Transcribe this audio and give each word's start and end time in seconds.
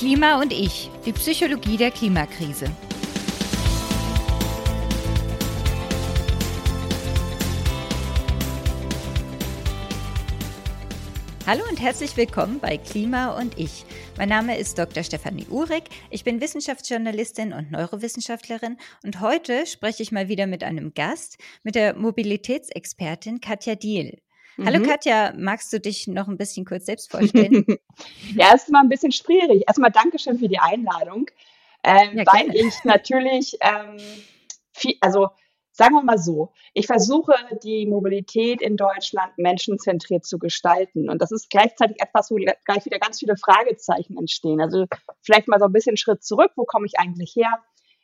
Klima 0.00 0.40
und 0.40 0.50
ich, 0.50 0.90
die 1.04 1.12
Psychologie 1.12 1.76
der 1.76 1.90
Klimakrise. 1.90 2.64
Hallo 11.46 11.60
und 11.68 11.78
herzlich 11.82 12.16
willkommen 12.16 12.60
bei 12.60 12.78
Klima 12.78 13.38
und 13.38 13.58
ich. 13.58 13.84
Mein 14.16 14.30
Name 14.30 14.56
ist 14.56 14.78
Dr. 14.78 15.02
Stefanie 15.02 15.46
Uhrig. 15.50 15.84
Ich 16.08 16.24
bin 16.24 16.40
Wissenschaftsjournalistin 16.40 17.52
und 17.52 17.70
Neurowissenschaftlerin 17.70 18.78
und 19.04 19.20
heute 19.20 19.66
spreche 19.66 20.02
ich 20.02 20.12
mal 20.12 20.28
wieder 20.28 20.46
mit 20.46 20.64
einem 20.64 20.94
Gast, 20.94 21.36
mit 21.62 21.74
der 21.74 21.94
Mobilitätsexpertin 21.94 23.42
Katja 23.42 23.74
Diel. 23.74 24.22
Hallo 24.64 24.78
mhm. 24.78 24.86
Katja, 24.86 25.32
magst 25.36 25.72
du 25.72 25.80
dich 25.80 26.06
noch 26.06 26.28
ein 26.28 26.36
bisschen 26.36 26.64
kurz 26.64 26.86
selbst 26.86 27.10
vorstellen? 27.10 27.64
ja, 28.34 28.54
ist 28.54 28.70
mal 28.70 28.80
ein 28.80 28.88
bisschen 28.88 29.12
schwierig. 29.12 29.64
Erstmal 29.66 29.90
Dankeschön 29.90 30.38
für 30.38 30.48
die 30.48 30.58
Einladung, 30.58 31.26
ähm, 31.82 32.18
ja, 32.18 32.24
weil 32.26 32.54
ich 32.54 32.74
natürlich, 32.84 33.56
ähm, 33.60 33.96
viel, 34.72 34.96
also 35.00 35.28
Sagen 35.80 35.94
wir 35.94 36.02
mal 36.02 36.18
so, 36.18 36.52
ich 36.74 36.86
versuche 36.86 37.32
die 37.62 37.86
Mobilität 37.86 38.60
in 38.60 38.76
Deutschland 38.76 39.32
menschenzentriert 39.38 40.26
zu 40.26 40.38
gestalten. 40.38 41.08
Und 41.08 41.22
das 41.22 41.30
ist 41.30 41.48
gleichzeitig 41.48 42.02
etwas, 42.02 42.30
wo 42.30 42.34
gleich 42.34 42.84
wieder 42.84 42.98
ganz 42.98 43.20
viele 43.20 43.36
Fragezeichen 43.38 44.18
entstehen. 44.18 44.60
Also 44.60 44.84
vielleicht 45.22 45.48
mal 45.48 45.58
so 45.58 45.64
ein 45.64 45.72
bisschen 45.72 45.96
Schritt 45.96 46.22
zurück, 46.22 46.50
wo 46.56 46.64
komme 46.64 46.84
ich 46.84 46.98
eigentlich 46.98 47.34
her? 47.34 47.62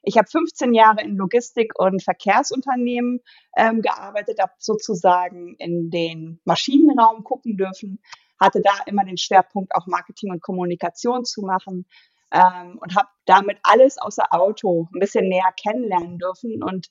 Ich 0.09 0.17
habe 0.17 0.29
15 0.29 0.73
Jahre 0.73 1.03
in 1.03 1.17
Logistik- 1.17 1.77
und 1.77 2.01
Verkehrsunternehmen 2.01 3.21
ähm, 3.57 3.83
gearbeitet, 3.83 4.39
habe 4.41 4.53
sozusagen 4.59 5.57
in 5.57 5.91
den 5.91 6.41
Maschinenraum 6.45 7.25
gucken 7.25 7.57
dürfen, 7.57 8.01
hatte 8.39 8.63
da 8.63 8.71
immer 8.87 9.05
den 9.05 9.19
Schwerpunkt 9.19 9.75
auch 9.75 9.89
Marketing 9.89 10.31
und 10.31 10.41
Kommunikation 10.41 11.25
zu 11.25 11.43
machen 11.43 11.87
ähm, 12.31 12.79
und 12.81 12.95
habe 12.95 13.09
damit 13.25 13.59
alles 13.65 13.99
außer 13.99 14.27
Auto 14.31 14.89
ein 14.95 15.01
bisschen 15.01 15.29
näher 15.29 15.53
kennenlernen 15.61 16.19
dürfen 16.19 16.63
und 16.63 16.87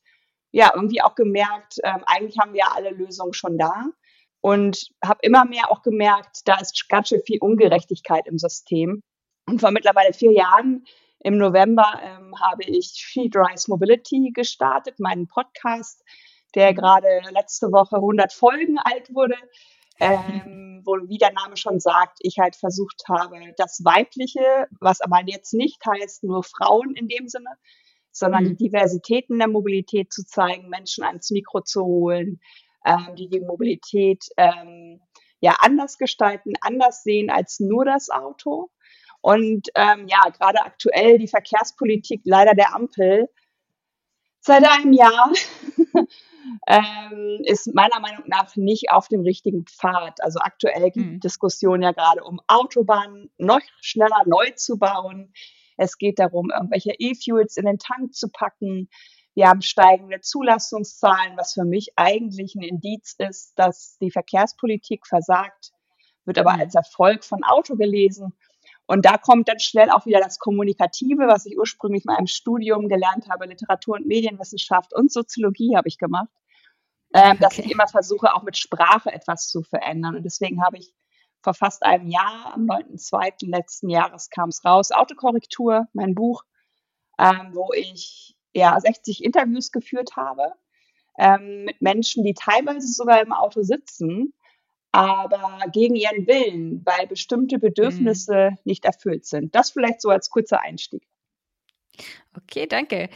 ja 0.52 0.72
irgendwie 0.76 1.02
auch 1.02 1.16
gemerkt, 1.16 1.78
ähm, 1.86 2.04
eigentlich 2.06 2.38
haben 2.38 2.52
wir 2.52 2.60
ja 2.60 2.74
alle 2.76 2.90
Lösungen 2.90 3.34
schon 3.34 3.58
da. 3.58 3.86
Und 4.42 4.90
habe 5.04 5.20
immer 5.24 5.46
mehr 5.46 5.72
auch 5.72 5.82
gemerkt, 5.82 6.42
da 6.46 6.60
ist 6.60 6.88
ganz 6.90 7.08
schön 7.08 7.22
viel 7.26 7.40
Ungerechtigkeit 7.40 8.28
im 8.28 8.38
System. 8.38 9.02
Und 9.48 9.60
vor 9.62 9.72
mittlerweile 9.72 10.14
vier 10.14 10.34
Jahren, 10.34 10.86
im 11.26 11.40
November, 11.40 12.00
ähm, 12.04 12.40
habe 12.40 12.64
ich 12.68 12.92
She 12.94 13.32
Drives 13.32 13.68
Mobility 13.68 14.32
gestartet, 14.32 15.00
meinen 15.00 15.28
Podcast, 15.28 16.04
der 16.54 16.76
gerade 16.76 17.08
letzte 17.32 17.72
Woche 17.72 17.96
100 17.96 18.32
Folgen 18.32 18.78
alt 18.78 19.12
wurde. 19.12 19.36
Ähm, 20.00 20.84
wo, 20.86 20.98
wie 21.08 21.18
der 21.18 21.32
Name 21.32 21.58
schon 21.58 21.80
sagt, 21.80 22.20
ich 22.20 22.38
halt 22.38 22.56
versucht 22.56 23.06
habe, 23.10 23.38
das 23.58 23.82
Weibliche, 23.84 24.68
was 24.80 25.02
aber 25.02 25.22
jetzt 25.26 25.54
nicht 25.54 25.82
heißt, 25.84 26.24
nur 26.26 26.44
Frauen 26.44 26.94
in 26.96 27.08
dem 27.08 27.28
Sinne, 27.28 27.50
sondern 28.12 28.44
mhm. 28.44 28.50
die 28.50 28.58
Diversitäten 28.58 29.40
der 29.40 29.48
Mobilität 29.48 30.14
zu 30.14 30.26
zeigen, 30.26 30.70
Menschen 30.70 31.04
ans 31.06 31.32
Mikro 31.32 31.62
zu 31.62 31.84
holen, 31.84 32.40
ähm, 32.86 33.16
die 33.16 33.30
die 33.30 33.40
Mobilität 33.40 34.26
ähm, 34.38 35.02
ja 35.40 35.56
anders 35.60 35.98
gestalten, 35.98 36.54
anders 36.62 37.02
sehen 37.02 37.32
als 37.32 37.60
nur 37.60 37.84
das 37.84 38.10
Auto. 38.12 38.70
Und 39.26 39.70
ähm, 39.74 40.06
ja, 40.08 40.30
gerade 40.38 40.62
aktuell 40.62 41.18
die 41.18 41.28
Verkehrspolitik 41.28 42.22
leider 42.26 42.54
der 42.54 42.76
Ampel 42.76 43.28
seit 44.40 44.64
einem 44.64 44.94
Jahr 44.94 45.32
ähm, 46.68 47.42
ist 47.46 47.74
meiner 47.74 48.00
Meinung 48.02 48.26
nach 48.28 48.56
nicht 48.56 48.92
auf 48.92 49.08
dem 49.08 49.22
richtigen 49.22 49.66
Pfad. 49.66 50.22
Also 50.22 50.38
aktuell 50.38 50.92
gibt 50.92 51.08
mhm. 51.08 51.20
Diskussionen 51.22 51.82
ja 51.82 51.92
gerade 51.92 52.24
um 52.24 52.40
Autobahnen 52.46 53.32
noch 53.40 53.62
schneller 53.82 54.22
neu 54.28 54.52
zu 54.52 54.78
bauen. 54.78 55.34
Es 55.76 55.98
geht 55.98 56.20
darum, 56.20 56.52
irgendwelche 56.52 56.94
E-Fuels 56.96 57.58
in 57.58 57.66
den 57.66 57.80
Tank 57.80 58.14
zu 58.14 58.30
packen. 58.30 58.90
Wir 59.34 59.48
haben 59.48 59.64
steigende 59.64 60.22
Zulassungszahlen, 60.22 61.36
was 61.36 61.54
für 61.54 61.66
mich 61.66 61.94
eigentlich 61.96 62.54
ein 62.54 62.62
Indiz 62.62 63.16
ist, 63.18 63.54
dass 63.56 63.98
die 63.98 64.12
Verkehrspolitik 64.12 65.08
versagt, 65.08 65.72
wird 66.26 66.38
aber 66.38 66.54
als 66.54 66.76
Erfolg 66.76 67.24
von 67.24 67.44
Auto 67.44 67.76
gelesen. 67.76 68.38
Und 68.88 69.06
da 69.06 69.18
kommt 69.18 69.48
dann 69.48 69.60
schnell 69.60 69.90
auch 69.90 70.06
wieder 70.06 70.20
das 70.20 70.38
Kommunikative, 70.38 71.28
was 71.28 71.46
ich 71.46 71.58
ursprünglich 71.58 72.06
mal 72.06 72.20
im 72.20 72.28
Studium 72.28 72.88
gelernt 72.88 73.28
habe, 73.30 73.46
Literatur- 73.46 73.96
und 73.96 74.06
Medienwissenschaft 74.06 74.94
und 74.94 75.12
Soziologie 75.12 75.76
habe 75.76 75.88
ich 75.88 75.98
gemacht, 75.98 76.30
äh, 77.14 77.32
okay. 77.32 77.38
dass 77.40 77.58
ich 77.58 77.72
immer 77.72 77.88
versuche, 77.88 78.34
auch 78.34 78.44
mit 78.44 78.58
Sprache 78.58 79.12
etwas 79.12 79.48
zu 79.48 79.64
verändern. 79.64 80.16
Und 80.16 80.24
deswegen 80.24 80.64
habe 80.64 80.78
ich 80.78 80.94
vor 81.42 81.54
fast 81.54 81.84
einem 81.84 82.08
Jahr, 82.08 82.54
am 82.54 82.66
9.2. 82.66 83.50
letzten 83.50 83.90
Jahres 83.90 84.30
kam 84.30 84.50
es 84.50 84.64
raus, 84.66 84.92
Autokorrektur, 84.92 85.88
mein 85.94 86.14
Buch, 86.14 86.44
ähm, 87.20 87.52
wo 87.54 87.72
ich 87.74 88.36
ja 88.54 88.80
60 88.80 89.24
Interviews 89.24 89.72
geführt 89.72 90.16
habe 90.16 90.54
ähm, 91.18 91.66
mit 91.66 91.82
Menschen, 91.82 92.24
die 92.24 92.34
teilweise 92.34 92.88
sogar 92.88 93.22
im 93.22 93.32
Auto 93.32 93.62
sitzen, 93.62 94.34
aber 94.96 95.60
gegen 95.74 95.96
ihren 95.96 96.26
Willen, 96.26 96.82
weil 96.86 97.06
bestimmte 97.08 97.60
Bedürfnisse 97.60 98.52
mhm. 98.52 98.58
nicht 98.64 98.86
erfüllt 98.86 99.26
sind. 99.26 99.54
Das 99.54 99.72
vielleicht 99.72 100.02
so 100.02 100.10
als 100.10 100.30
kurzer 100.30 100.62
Einstieg. 100.62 101.04
Okay, 102.36 102.66
danke. 102.66 103.10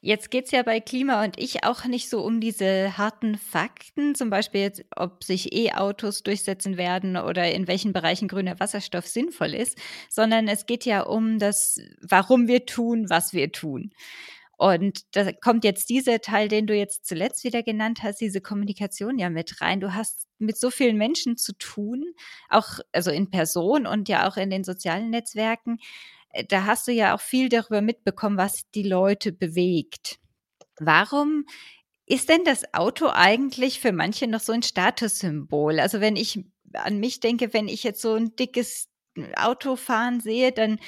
Jetzt 0.00 0.30
geht 0.30 0.46
es 0.46 0.50
ja 0.50 0.62
bei 0.62 0.80
Klima 0.80 1.24
und 1.24 1.38
ich 1.38 1.64
auch 1.64 1.84
nicht 1.84 2.08
so 2.08 2.20
um 2.22 2.40
diese 2.40 2.96
harten 2.96 3.36
Fakten, 3.36 4.14
zum 4.14 4.30
Beispiel 4.30 4.62
jetzt, 4.62 4.84
ob 4.94 5.24
sich 5.24 5.52
E-Autos 5.52 6.22
durchsetzen 6.22 6.76
werden 6.76 7.16
oder 7.16 7.50
in 7.50 7.66
welchen 7.66 7.92
Bereichen 7.92 8.28
grüner 8.28 8.58
Wasserstoff 8.60 9.06
sinnvoll 9.06 9.52
ist, 9.54 9.78
sondern 10.08 10.48
es 10.48 10.66
geht 10.66 10.84
ja 10.84 11.02
um 11.02 11.38
das, 11.38 11.80
warum 12.00 12.46
wir 12.46 12.66
tun, 12.66 13.10
was 13.10 13.32
wir 13.32 13.52
tun. 13.52 13.92
Und 14.56 15.02
da 15.14 15.32
kommt 15.32 15.64
jetzt 15.64 15.90
dieser 15.90 16.20
Teil, 16.20 16.48
den 16.48 16.66
du 16.66 16.74
jetzt 16.74 17.04
zuletzt 17.06 17.44
wieder 17.44 17.62
genannt 17.62 18.02
hast, 18.02 18.20
diese 18.20 18.40
Kommunikation 18.40 19.18
ja 19.18 19.28
mit 19.28 19.60
rein. 19.60 19.80
Du 19.80 19.94
hast 19.94 20.26
mit 20.38 20.58
so 20.58 20.70
vielen 20.70 20.96
Menschen 20.96 21.36
zu 21.36 21.52
tun, 21.58 22.04
auch 22.48 22.78
also 22.92 23.10
in 23.10 23.30
Person 23.30 23.86
und 23.86 24.08
ja 24.08 24.28
auch 24.28 24.36
in 24.38 24.48
den 24.48 24.64
sozialen 24.64 25.10
Netzwerken. 25.10 25.78
Äh, 26.30 26.44
da 26.44 26.64
hast 26.64 26.88
du 26.88 26.92
ja 26.92 27.14
auch 27.14 27.20
viel 27.20 27.48
darüber 27.50 27.82
mitbekommen, 27.82 28.38
was 28.38 28.70
die 28.74 28.82
Leute 28.82 29.32
bewegt. 29.32 30.18
Warum 30.78 31.44
ist 32.06 32.28
denn 32.28 32.44
das 32.44 32.72
Auto 32.72 33.08
eigentlich 33.08 33.80
für 33.80 33.92
manche 33.92 34.26
noch 34.26 34.40
so 34.40 34.52
ein 34.52 34.62
Statussymbol? 34.62 35.80
Also 35.80 36.00
wenn 36.00 36.16
ich 36.16 36.44
an 36.72 36.98
mich 36.98 37.20
denke, 37.20 37.52
wenn 37.52 37.68
ich 37.68 37.82
jetzt 37.82 38.00
so 38.00 38.14
ein 38.14 38.36
dickes 38.36 38.88
Auto 39.36 39.76
fahren 39.76 40.20
sehe, 40.20 40.52
dann 40.52 40.78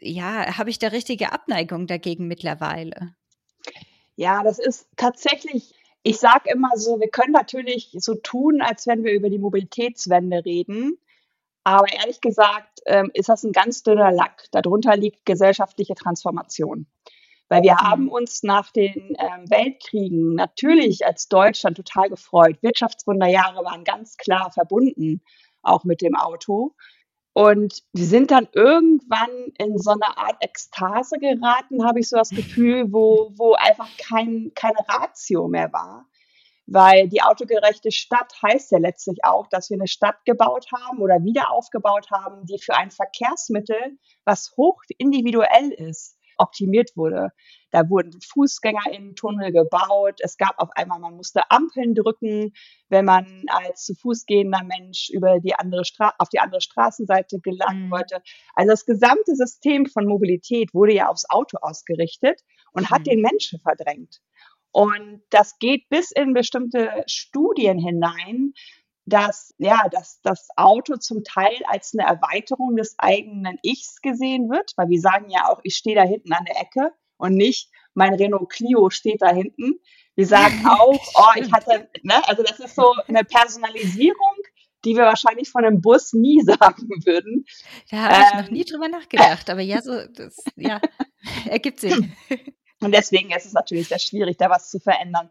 ja, 0.00 0.58
habe 0.58 0.70
ich 0.70 0.78
da 0.78 0.88
richtige 0.88 1.32
Abneigung 1.32 1.86
dagegen 1.86 2.26
mittlerweile. 2.26 3.14
Ja, 4.16 4.42
das 4.42 4.58
ist 4.58 4.88
tatsächlich, 4.96 5.74
ich 6.02 6.18
sage 6.18 6.50
immer 6.50 6.70
so, 6.76 7.00
wir 7.00 7.08
können 7.08 7.32
natürlich 7.32 7.90
so 7.98 8.14
tun, 8.14 8.60
als 8.60 8.86
wenn 8.86 9.04
wir 9.04 9.12
über 9.12 9.30
die 9.30 9.38
Mobilitätswende 9.38 10.44
reden. 10.44 10.98
Aber 11.64 11.92
ehrlich 11.92 12.20
gesagt 12.20 12.80
ähm, 12.86 13.10
ist 13.14 13.28
das 13.28 13.44
ein 13.44 13.52
ganz 13.52 13.82
dünner 13.82 14.12
Lack. 14.12 14.44
Darunter 14.50 14.96
liegt 14.96 15.26
gesellschaftliche 15.26 15.94
Transformation. 15.94 16.86
Weil 17.48 17.62
wir 17.62 17.72
mhm. 17.72 17.78
haben 17.78 18.08
uns 18.08 18.42
nach 18.42 18.70
den 18.70 19.16
ähm, 19.18 19.50
Weltkriegen 19.50 20.34
natürlich 20.34 21.04
als 21.04 21.28
Deutschland 21.28 21.76
total 21.76 22.08
gefreut. 22.08 22.62
Wirtschaftswunderjahre 22.62 23.64
waren 23.64 23.84
ganz 23.84 24.16
klar 24.16 24.50
verbunden, 24.52 25.20
auch 25.62 25.84
mit 25.84 26.00
dem 26.00 26.14
Auto. 26.14 26.74
Und 27.32 27.82
wir 27.92 28.06
sind 28.06 28.30
dann 28.32 28.48
irgendwann 28.52 29.52
in 29.58 29.78
so 29.78 29.92
eine 29.92 30.16
Art 30.18 30.36
Ekstase 30.40 31.18
geraten, 31.18 31.84
habe 31.84 32.00
ich 32.00 32.08
so 32.08 32.16
das 32.16 32.30
Gefühl, 32.30 32.92
wo, 32.92 33.32
wo 33.36 33.54
einfach 33.54 33.88
kein, 33.98 34.50
keine 34.54 34.78
Ratio 34.88 35.46
mehr 35.46 35.72
war. 35.72 36.06
Weil 36.66 37.08
die 37.08 37.22
autogerechte 37.22 37.90
Stadt 37.90 38.32
heißt 38.42 38.72
ja 38.72 38.78
letztlich 38.78 39.24
auch, 39.24 39.46
dass 39.48 39.70
wir 39.70 39.76
eine 39.76 39.88
Stadt 39.88 40.24
gebaut 40.24 40.66
haben 40.72 41.00
oder 41.00 41.24
wieder 41.24 41.50
aufgebaut 41.50 42.10
haben, 42.10 42.46
die 42.46 42.58
für 42.58 42.74
ein 42.74 42.90
Verkehrsmittel, 42.90 43.98
was 44.24 44.52
hoch 44.56 44.80
individuell 44.98 45.70
ist, 45.70 46.16
optimiert 46.36 46.96
wurde. 46.96 47.32
Da 47.70 47.88
wurden 47.88 48.20
Fußgängerinnen-Tunnel 48.20 49.52
gebaut. 49.52 50.20
Es 50.20 50.36
gab 50.36 50.58
auf 50.58 50.70
einmal, 50.74 50.98
man 50.98 51.16
musste 51.16 51.50
Ampeln 51.50 51.94
drücken, 51.94 52.52
wenn 52.88 53.04
man 53.04 53.44
als 53.48 53.84
zu 53.84 53.94
Fuß 53.94 54.26
gehender 54.26 54.62
Mensch 54.64 55.10
über 55.10 55.40
die 55.40 55.54
andere 55.54 55.84
Stra 55.84 56.14
auf 56.18 56.28
die 56.28 56.40
andere 56.40 56.60
Straßenseite 56.60 57.40
gelangen 57.40 57.86
mhm. 57.86 57.90
wollte. 57.90 58.22
Also 58.54 58.70
das 58.70 58.84
gesamte 58.84 59.34
System 59.34 59.86
von 59.86 60.06
Mobilität 60.06 60.74
wurde 60.74 60.94
ja 60.94 61.08
aufs 61.08 61.28
Auto 61.30 61.58
ausgerichtet 61.60 62.40
und 62.72 62.90
mhm. 62.90 62.94
hat 62.94 63.06
den 63.06 63.20
Menschen 63.20 63.60
verdrängt. 63.60 64.20
Und 64.72 65.22
das 65.30 65.58
geht 65.58 65.88
bis 65.88 66.12
in 66.12 66.32
bestimmte 66.32 67.02
Studien 67.06 67.78
hinein, 67.78 68.52
dass 69.06 69.52
ja, 69.58 69.88
dass 69.90 70.20
das 70.22 70.48
Auto 70.56 70.96
zum 70.96 71.24
Teil 71.24 71.58
als 71.66 71.92
eine 71.94 72.08
Erweiterung 72.08 72.76
des 72.76 72.94
eigenen 72.98 73.58
Ichs 73.62 74.00
gesehen 74.02 74.48
wird, 74.48 74.72
weil 74.76 74.88
wir 74.88 75.00
sagen 75.00 75.30
ja 75.30 75.48
auch, 75.48 75.60
ich 75.64 75.76
stehe 75.76 75.96
da 75.96 76.02
hinten 76.02 76.32
an 76.32 76.44
der 76.44 76.60
Ecke 76.60 76.92
und 77.20 77.34
nicht 77.34 77.70
mein 77.94 78.14
Renault 78.14 78.50
Clio 78.50 78.90
steht 78.90 79.22
da 79.22 79.32
hinten. 79.32 79.80
Wir 80.14 80.26
sagen 80.26 80.64
auch, 80.68 81.00
oh, 81.14 81.40
ich 81.40 81.52
hatte, 81.52 81.88
ne, 82.02 82.26
also 82.28 82.42
das 82.42 82.60
ist 82.60 82.74
so 82.74 82.94
eine 83.06 83.24
Personalisierung 83.24 84.36
die 84.84 84.96
wir 84.96 85.04
wahrscheinlich 85.04 85.50
von 85.50 85.64
einem 85.64 85.80
Bus 85.80 86.12
nie 86.12 86.40
sagen 86.44 86.88
würden. 87.04 87.46
Da 87.90 87.98
habe 87.98 88.14
ähm, 88.14 88.22
ich 88.22 88.42
noch 88.42 88.50
nie 88.50 88.64
drüber 88.64 88.88
nachgedacht, 88.88 89.50
aber 89.50 89.60
ja, 89.60 89.82
so, 89.82 90.06
das, 90.06 90.36
ja, 90.56 90.80
ergibt 91.48 91.80
Sinn. 91.80 92.12
Und 92.80 92.92
deswegen 92.94 93.30
ist 93.30 93.46
es 93.46 93.52
natürlich 93.52 93.88
sehr 93.88 93.98
schwierig, 93.98 94.38
da 94.38 94.48
was 94.48 94.70
zu 94.70 94.80
verändern. 94.80 95.30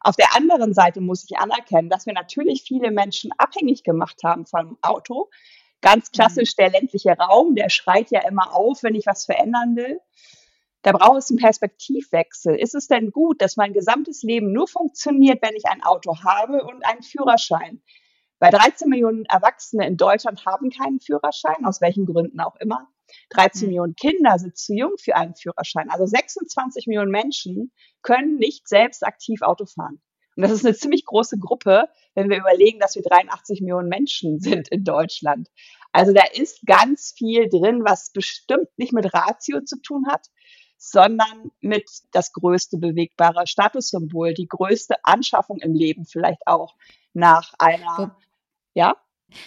Auf 0.00 0.16
der 0.16 0.34
anderen 0.36 0.72
Seite 0.72 1.00
muss 1.00 1.26
ich 1.28 1.36
anerkennen, 1.36 1.90
dass 1.90 2.06
wir 2.06 2.12
natürlich 2.12 2.62
viele 2.62 2.90
Menschen 2.90 3.32
abhängig 3.38 3.82
gemacht 3.82 4.22
haben 4.22 4.46
vom 4.46 4.78
Auto. 4.80 5.30
Ganz 5.82 6.10
klassisch 6.10 6.52
mhm. 6.56 6.62
der 6.62 6.70
ländliche 6.70 7.10
Raum, 7.10 7.54
der 7.54 7.68
schreit 7.68 8.10
ja 8.10 8.26
immer 8.26 8.54
auf, 8.54 8.82
wenn 8.82 8.94
ich 8.94 9.06
was 9.06 9.24
verändern 9.24 9.76
will. 9.76 10.00
Da 10.86 10.92
braucht 10.92 11.18
es 11.18 11.30
einen 11.30 11.40
Perspektivwechsel. 11.40 12.54
Ist 12.54 12.76
es 12.76 12.86
denn 12.86 13.10
gut, 13.10 13.42
dass 13.42 13.56
mein 13.56 13.72
gesamtes 13.72 14.22
Leben 14.22 14.52
nur 14.52 14.68
funktioniert, 14.68 15.42
wenn 15.42 15.56
ich 15.56 15.66
ein 15.66 15.82
Auto 15.82 16.22
habe 16.22 16.62
und 16.62 16.86
einen 16.86 17.02
Führerschein? 17.02 17.82
Weil 18.38 18.52
13 18.52 18.88
Millionen 18.88 19.24
Erwachsene 19.24 19.84
in 19.84 19.96
Deutschland 19.96 20.46
haben 20.46 20.70
keinen 20.70 21.00
Führerschein, 21.00 21.64
aus 21.64 21.80
welchen 21.80 22.06
Gründen 22.06 22.38
auch 22.38 22.54
immer. 22.60 22.86
13 23.30 23.62
mhm. 23.62 23.66
Millionen 23.66 23.96
Kinder 23.96 24.38
sind 24.38 24.56
zu 24.56 24.74
jung 24.74 24.92
für 25.02 25.16
einen 25.16 25.34
Führerschein. 25.34 25.90
Also 25.90 26.06
26 26.06 26.86
Millionen 26.86 27.10
Menschen 27.10 27.72
können 28.02 28.36
nicht 28.36 28.68
selbst 28.68 29.04
aktiv 29.04 29.42
Auto 29.42 29.66
fahren. 29.66 30.00
Und 30.36 30.44
das 30.44 30.52
ist 30.52 30.64
eine 30.64 30.76
ziemlich 30.76 31.04
große 31.04 31.38
Gruppe, 31.40 31.88
wenn 32.14 32.30
wir 32.30 32.38
überlegen, 32.38 32.78
dass 32.78 32.94
wir 32.94 33.02
83 33.02 33.60
Millionen 33.60 33.88
Menschen 33.88 34.38
sind 34.38 34.68
in 34.68 34.84
Deutschland. 34.84 35.48
Also 35.90 36.12
da 36.12 36.22
ist 36.32 36.64
ganz 36.64 37.12
viel 37.18 37.48
drin, 37.48 37.82
was 37.84 38.12
bestimmt 38.12 38.68
nicht 38.76 38.92
mit 38.92 39.12
Ratio 39.12 39.62
zu 39.62 39.80
tun 39.82 40.04
hat, 40.08 40.28
sondern 40.76 41.50
mit 41.60 41.88
das 42.12 42.32
größte 42.32 42.78
bewegbare 42.78 43.46
Statussymbol, 43.46 44.34
die 44.34 44.48
größte 44.48 44.96
Anschaffung 45.04 45.58
im 45.58 45.74
Leben 45.74 46.04
vielleicht 46.04 46.46
auch 46.46 46.74
nach 47.12 47.54
einer, 47.58 48.16
ja? 48.74 48.96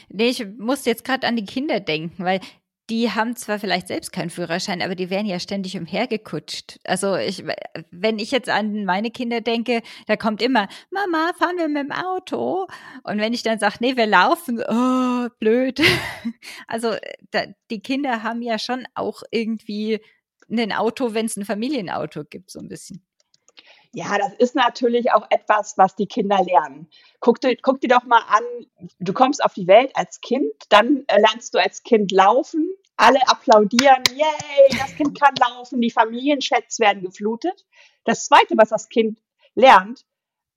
Nee, 0.09 0.29
ich 0.29 0.45
musste 0.57 0.89
jetzt 0.89 1.05
gerade 1.05 1.27
an 1.27 1.35
die 1.35 1.45
Kinder 1.45 1.79
denken, 1.79 2.25
weil 2.25 2.41
die 2.89 3.11
haben 3.11 3.35
zwar 3.35 3.59
vielleicht 3.59 3.87
selbst 3.87 4.11
keinen 4.11 4.31
Führerschein, 4.31 4.81
aber 4.81 4.95
die 4.95 5.09
werden 5.09 5.27
ja 5.27 5.39
ständig 5.39 5.77
umhergekutscht. 5.77 6.79
Also 6.83 7.15
ich, 7.15 7.43
wenn 7.91 8.17
ich 8.17 8.31
jetzt 8.31 8.49
an 8.49 8.83
meine 8.83 9.11
Kinder 9.11 9.41
denke, 9.41 9.83
da 10.07 10.17
kommt 10.17 10.41
immer, 10.41 10.67
Mama, 10.89 11.31
fahren 11.37 11.57
wir 11.57 11.67
mit 11.67 11.83
dem 11.83 11.91
Auto? 11.91 12.65
Und 13.03 13.19
wenn 13.19 13.33
ich 13.33 13.43
dann 13.43 13.59
sage, 13.59 13.75
nee, 13.79 13.95
wir 13.95 14.07
laufen, 14.07 14.61
oh, 14.67 15.29
blöd. 15.39 15.81
Also 16.67 16.95
da, 17.31 17.43
die 17.69 17.81
Kinder 17.81 18.23
haben 18.23 18.41
ja 18.41 18.59
schon 18.59 18.85
auch 18.93 19.23
irgendwie 19.31 19.99
ein 20.49 20.71
Auto, 20.73 21.13
wenn 21.13 21.25
es 21.25 21.37
ein 21.37 21.45
Familienauto 21.45 22.23
gibt, 22.23 22.51
so 22.51 22.59
ein 22.59 22.67
bisschen. 22.67 23.05
Ja, 23.91 24.17
das 24.19 24.33
ist 24.37 24.55
natürlich 24.55 25.11
auch 25.11 25.25
etwas, 25.31 25.77
was 25.77 25.95
die 25.95 26.05
Kinder 26.05 26.43
lernen. 26.43 26.89
Guck 27.19 27.41
dir, 27.41 27.55
guck 27.59 27.81
dir 27.81 27.87
doch 27.87 28.03
mal 28.03 28.21
an, 28.27 28.43
du 28.99 29.13
kommst 29.13 29.43
auf 29.43 29.53
die 29.53 29.67
Welt 29.67 29.91
als 29.95 30.21
Kind, 30.21 30.51
dann 30.69 31.05
äh, 31.07 31.19
lernst 31.19 31.55
du 31.55 31.59
als 31.59 31.81
Kind 31.81 32.11
laufen, 32.11 32.69
alle 32.97 33.19
applaudieren, 33.27 34.03
yay, 34.11 34.77
das 34.79 34.95
Kind 34.95 35.19
kann 35.19 35.33
laufen, 35.39 35.81
die 35.81 35.89
Familienchats 35.89 36.79
werden 36.79 37.01
geflutet. 37.01 37.65
Das 38.03 38.25
Zweite, 38.25 38.55
was 38.57 38.69
das 38.69 38.89
Kind 38.89 39.19
lernt, 39.55 40.05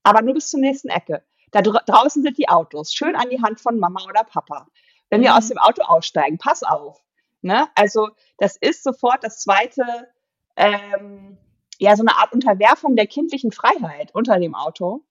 aber 0.02 0.20
nur 0.20 0.34
bis 0.34 0.50
zur 0.50 0.60
nächsten 0.60 0.88
Ecke. 0.88 1.24
Da 1.52 1.62
draußen 1.62 2.22
sind 2.22 2.36
die 2.36 2.48
Autos, 2.48 2.92
schön 2.92 3.16
an 3.16 3.30
die 3.30 3.42
Hand 3.42 3.60
von 3.60 3.78
Mama 3.78 4.04
oder 4.08 4.24
Papa. 4.24 4.66
Wenn 5.08 5.20
mhm. 5.20 5.24
wir 5.24 5.36
aus 5.36 5.48
dem 5.48 5.58
Auto 5.58 5.82
aussteigen, 5.82 6.36
pass 6.36 6.62
auf. 6.62 7.02
Ne? 7.42 7.68
Also 7.74 8.08
das 8.38 8.56
ist 8.56 8.82
sofort 8.82 9.22
das 9.22 9.40
Zweite, 9.40 9.82
ähm, 10.56 11.36
ja, 11.78 11.96
so 11.96 12.02
eine 12.02 12.16
Art 12.16 12.32
Unterwerfung 12.32 12.96
der 12.96 13.06
kindlichen 13.06 13.52
Freiheit 13.52 14.14
unter 14.14 14.38
dem 14.38 14.54
Auto. 14.54 15.04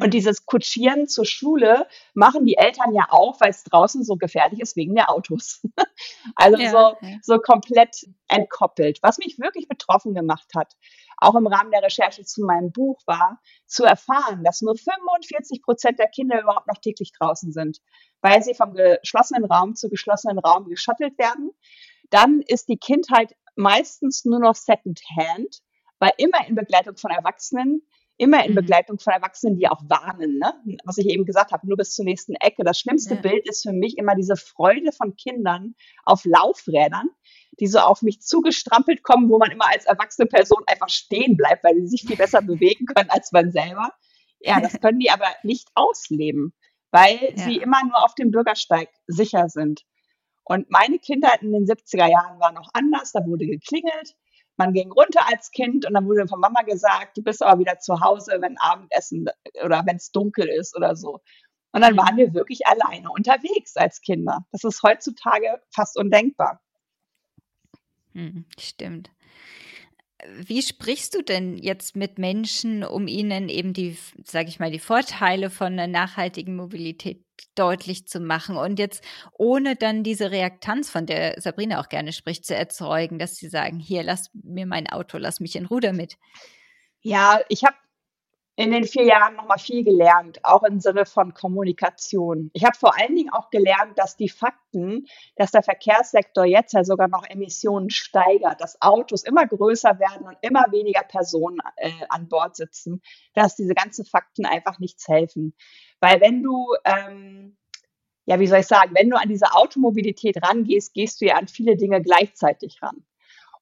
Und 0.00 0.14
dieses 0.14 0.46
Kutschieren 0.46 1.08
zur 1.08 1.24
Schule 1.24 1.86
machen 2.14 2.44
die 2.44 2.56
Eltern 2.56 2.94
ja 2.94 3.06
auch, 3.10 3.40
weil 3.40 3.50
es 3.50 3.64
draußen 3.64 4.04
so 4.04 4.16
gefährlich 4.16 4.60
ist 4.60 4.76
wegen 4.76 4.94
der 4.94 5.10
Autos. 5.10 5.62
also 6.36 6.58
ja, 6.58 6.70
so, 6.70 7.06
ja. 7.06 7.16
so 7.22 7.38
komplett 7.38 8.06
entkoppelt. 8.28 8.98
Was 9.02 9.18
mich 9.18 9.38
wirklich 9.38 9.68
betroffen 9.68 10.14
gemacht 10.14 10.48
hat, 10.54 10.74
auch 11.18 11.34
im 11.34 11.46
Rahmen 11.46 11.70
der 11.70 11.82
Recherche 11.82 12.24
zu 12.24 12.44
meinem 12.44 12.72
Buch, 12.72 13.00
war 13.06 13.40
zu 13.66 13.84
erfahren, 13.84 14.44
dass 14.44 14.60
nur 14.60 14.76
45 14.76 15.62
Prozent 15.62 15.98
der 15.98 16.08
Kinder 16.08 16.40
überhaupt 16.40 16.66
noch 16.66 16.78
täglich 16.78 17.12
draußen 17.12 17.52
sind, 17.52 17.78
weil 18.20 18.42
sie 18.42 18.54
vom 18.54 18.74
geschlossenen 18.74 19.44
Raum 19.44 19.74
zu 19.74 19.88
geschlossenen 19.88 20.38
Raum 20.38 20.68
geschattelt 20.68 21.18
werden. 21.18 21.50
Dann 22.10 22.42
ist 22.46 22.68
die 22.68 22.76
Kindheit 22.76 23.34
meistens 23.56 24.24
nur 24.24 24.38
noch 24.38 24.54
Secondhand, 24.54 25.62
weil 25.98 26.12
immer 26.18 26.46
in 26.46 26.54
Begleitung 26.54 26.96
von 26.96 27.10
Erwachsenen 27.10 27.82
immer 28.18 28.44
in 28.44 28.52
mhm. 28.52 28.56
Begleitung 28.56 28.98
von 28.98 29.12
Erwachsenen, 29.12 29.56
die 29.56 29.68
auch 29.68 29.80
warnen, 29.88 30.38
ne? 30.38 30.54
was 30.84 30.98
ich 30.98 31.06
eben 31.06 31.24
gesagt 31.24 31.52
habe, 31.52 31.66
nur 31.66 31.76
bis 31.76 31.94
zur 31.94 32.04
nächsten 32.04 32.34
Ecke. 32.34 32.64
Das 32.64 32.78
schlimmste 32.78 33.14
ja. 33.14 33.20
Bild 33.20 33.48
ist 33.48 33.62
für 33.62 33.72
mich 33.72 33.98
immer 33.98 34.14
diese 34.14 34.36
Freude 34.36 34.92
von 34.92 35.16
Kindern 35.16 35.74
auf 36.04 36.24
Laufrädern, 36.24 37.10
die 37.60 37.66
so 37.66 37.78
auf 37.78 38.02
mich 38.02 38.20
zugestrampelt 38.20 39.02
kommen, 39.02 39.28
wo 39.28 39.38
man 39.38 39.50
immer 39.50 39.68
als 39.70 39.84
erwachsene 39.84 40.26
Person 40.26 40.62
einfach 40.66 40.88
stehen 40.88 41.36
bleibt, 41.36 41.64
weil 41.64 41.74
sie 41.76 41.88
sich 41.88 42.02
viel 42.06 42.16
besser 42.16 42.42
bewegen 42.42 42.86
können 42.86 43.10
als 43.10 43.32
man 43.32 43.52
selber. 43.52 43.92
Ja, 44.40 44.60
das 44.60 44.72
können 44.80 44.98
die 44.98 45.10
aber 45.10 45.28
nicht 45.42 45.68
ausleben, 45.74 46.54
weil 46.90 47.18
ja. 47.36 47.44
sie 47.44 47.56
immer 47.56 47.82
nur 47.84 48.02
auf 48.02 48.14
dem 48.14 48.30
Bürgersteig 48.30 48.88
sicher 49.06 49.48
sind. 49.48 49.82
Und 50.44 50.70
meine 50.70 50.98
Kindheit 50.98 51.42
in 51.42 51.52
den 51.52 51.66
70er 51.66 52.08
Jahren 52.08 52.38
war 52.38 52.52
noch 52.52 52.70
anders. 52.72 53.10
Da 53.12 53.20
wurde 53.26 53.46
geklingelt, 53.46 54.14
man 54.56 54.72
ging 54.72 54.90
runter 54.90 55.26
als 55.28 55.50
Kind 55.50 55.86
und 55.86 55.94
dann 55.94 56.06
wurde 56.06 56.26
von 56.26 56.40
Mama 56.40 56.62
gesagt, 56.62 57.16
du 57.16 57.22
bist 57.22 57.42
aber 57.42 57.60
wieder 57.60 57.78
zu 57.78 58.00
Hause, 58.00 58.38
wenn 58.40 58.56
Abendessen 58.58 59.28
oder 59.64 59.82
wenn 59.86 59.96
es 59.96 60.10
dunkel 60.10 60.48
ist 60.48 60.76
oder 60.76 60.96
so. 60.96 61.20
Und 61.72 61.82
dann 61.82 61.96
waren 61.96 62.16
wir 62.16 62.32
wirklich 62.32 62.66
alleine 62.66 63.10
unterwegs 63.10 63.76
als 63.76 64.00
Kinder. 64.00 64.46
Das 64.50 64.64
ist 64.64 64.82
heutzutage 64.82 65.60
fast 65.74 65.98
undenkbar. 65.98 66.60
Hm, 68.12 68.46
stimmt. 68.58 69.10
Wie 70.38 70.62
sprichst 70.62 71.14
du 71.14 71.22
denn 71.22 71.58
jetzt 71.58 71.94
mit 71.94 72.18
Menschen, 72.18 72.84
um 72.84 73.06
ihnen 73.06 73.48
eben 73.48 73.74
die, 73.74 73.98
sage 74.24 74.48
ich 74.48 74.58
mal, 74.58 74.70
die 74.70 74.78
Vorteile 74.78 75.50
von 75.50 75.74
einer 75.74 75.86
nachhaltigen 75.86 76.56
Mobilität 76.56 77.22
deutlich 77.54 78.06
zu 78.06 78.20
machen 78.20 78.56
und 78.56 78.78
jetzt 78.78 79.04
ohne 79.32 79.76
dann 79.76 80.02
diese 80.02 80.30
Reaktanz, 80.30 80.90
von 80.90 81.06
der 81.06 81.40
Sabrina 81.40 81.80
auch 81.80 81.88
gerne 81.88 82.12
spricht, 82.12 82.46
zu 82.46 82.54
erzeugen, 82.54 83.18
dass 83.18 83.36
sie 83.36 83.48
sagen, 83.48 83.78
hier, 83.78 84.02
lass 84.02 84.30
mir 84.32 84.66
mein 84.66 84.88
Auto, 84.88 85.18
lass 85.18 85.40
mich 85.40 85.54
in 85.54 85.66
Ruder 85.66 85.92
mit. 85.92 86.16
Ja, 87.02 87.40
ich 87.48 87.64
habe 87.64 87.76
in 88.58 88.70
den 88.70 88.84
vier 88.84 89.04
Jahren 89.04 89.36
nochmal 89.36 89.58
viel 89.58 89.84
gelernt, 89.84 90.42
auch 90.42 90.62
im 90.62 90.80
Sinne 90.80 91.04
von 91.04 91.34
Kommunikation. 91.34 92.50
Ich 92.54 92.64
habe 92.64 92.76
vor 92.76 92.98
allen 92.98 93.14
Dingen 93.14 93.30
auch 93.30 93.50
gelernt, 93.50 93.98
dass 93.98 94.16
die 94.16 94.30
Fakten, 94.30 95.06
dass 95.36 95.50
der 95.50 95.62
Verkehrssektor 95.62 96.46
jetzt 96.46 96.72
ja 96.72 96.82
sogar 96.82 97.08
noch 97.08 97.24
Emissionen 97.28 97.90
steigert, 97.90 98.62
dass 98.62 98.80
Autos 98.80 99.24
immer 99.24 99.46
größer 99.46 99.98
werden 99.98 100.26
und 100.26 100.38
immer 100.40 100.64
weniger 100.72 101.02
Personen 101.02 101.58
äh, 101.76 101.90
an 102.08 102.28
Bord 102.28 102.56
sitzen, 102.56 103.02
dass 103.34 103.56
diese 103.56 103.74
ganzen 103.74 104.06
Fakten 104.06 104.46
einfach 104.46 104.78
nichts 104.78 105.06
helfen. 105.06 105.54
Weil 106.00 106.22
wenn 106.22 106.42
du, 106.42 106.66
ähm, 106.84 107.58
ja, 108.24 108.40
wie 108.40 108.46
soll 108.46 108.60
ich 108.60 108.66
sagen, 108.66 108.92
wenn 108.94 109.10
du 109.10 109.18
an 109.18 109.28
diese 109.28 109.52
Automobilität 109.52 110.42
rangehst, 110.42 110.94
gehst 110.94 111.20
du 111.20 111.26
ja 111.26 111.34
an 111.34 111.46
viele 111.46 111.76
Dinge 111.76 112.00
gleichzeitig 112.00 112.80
ran. 112.80 113.04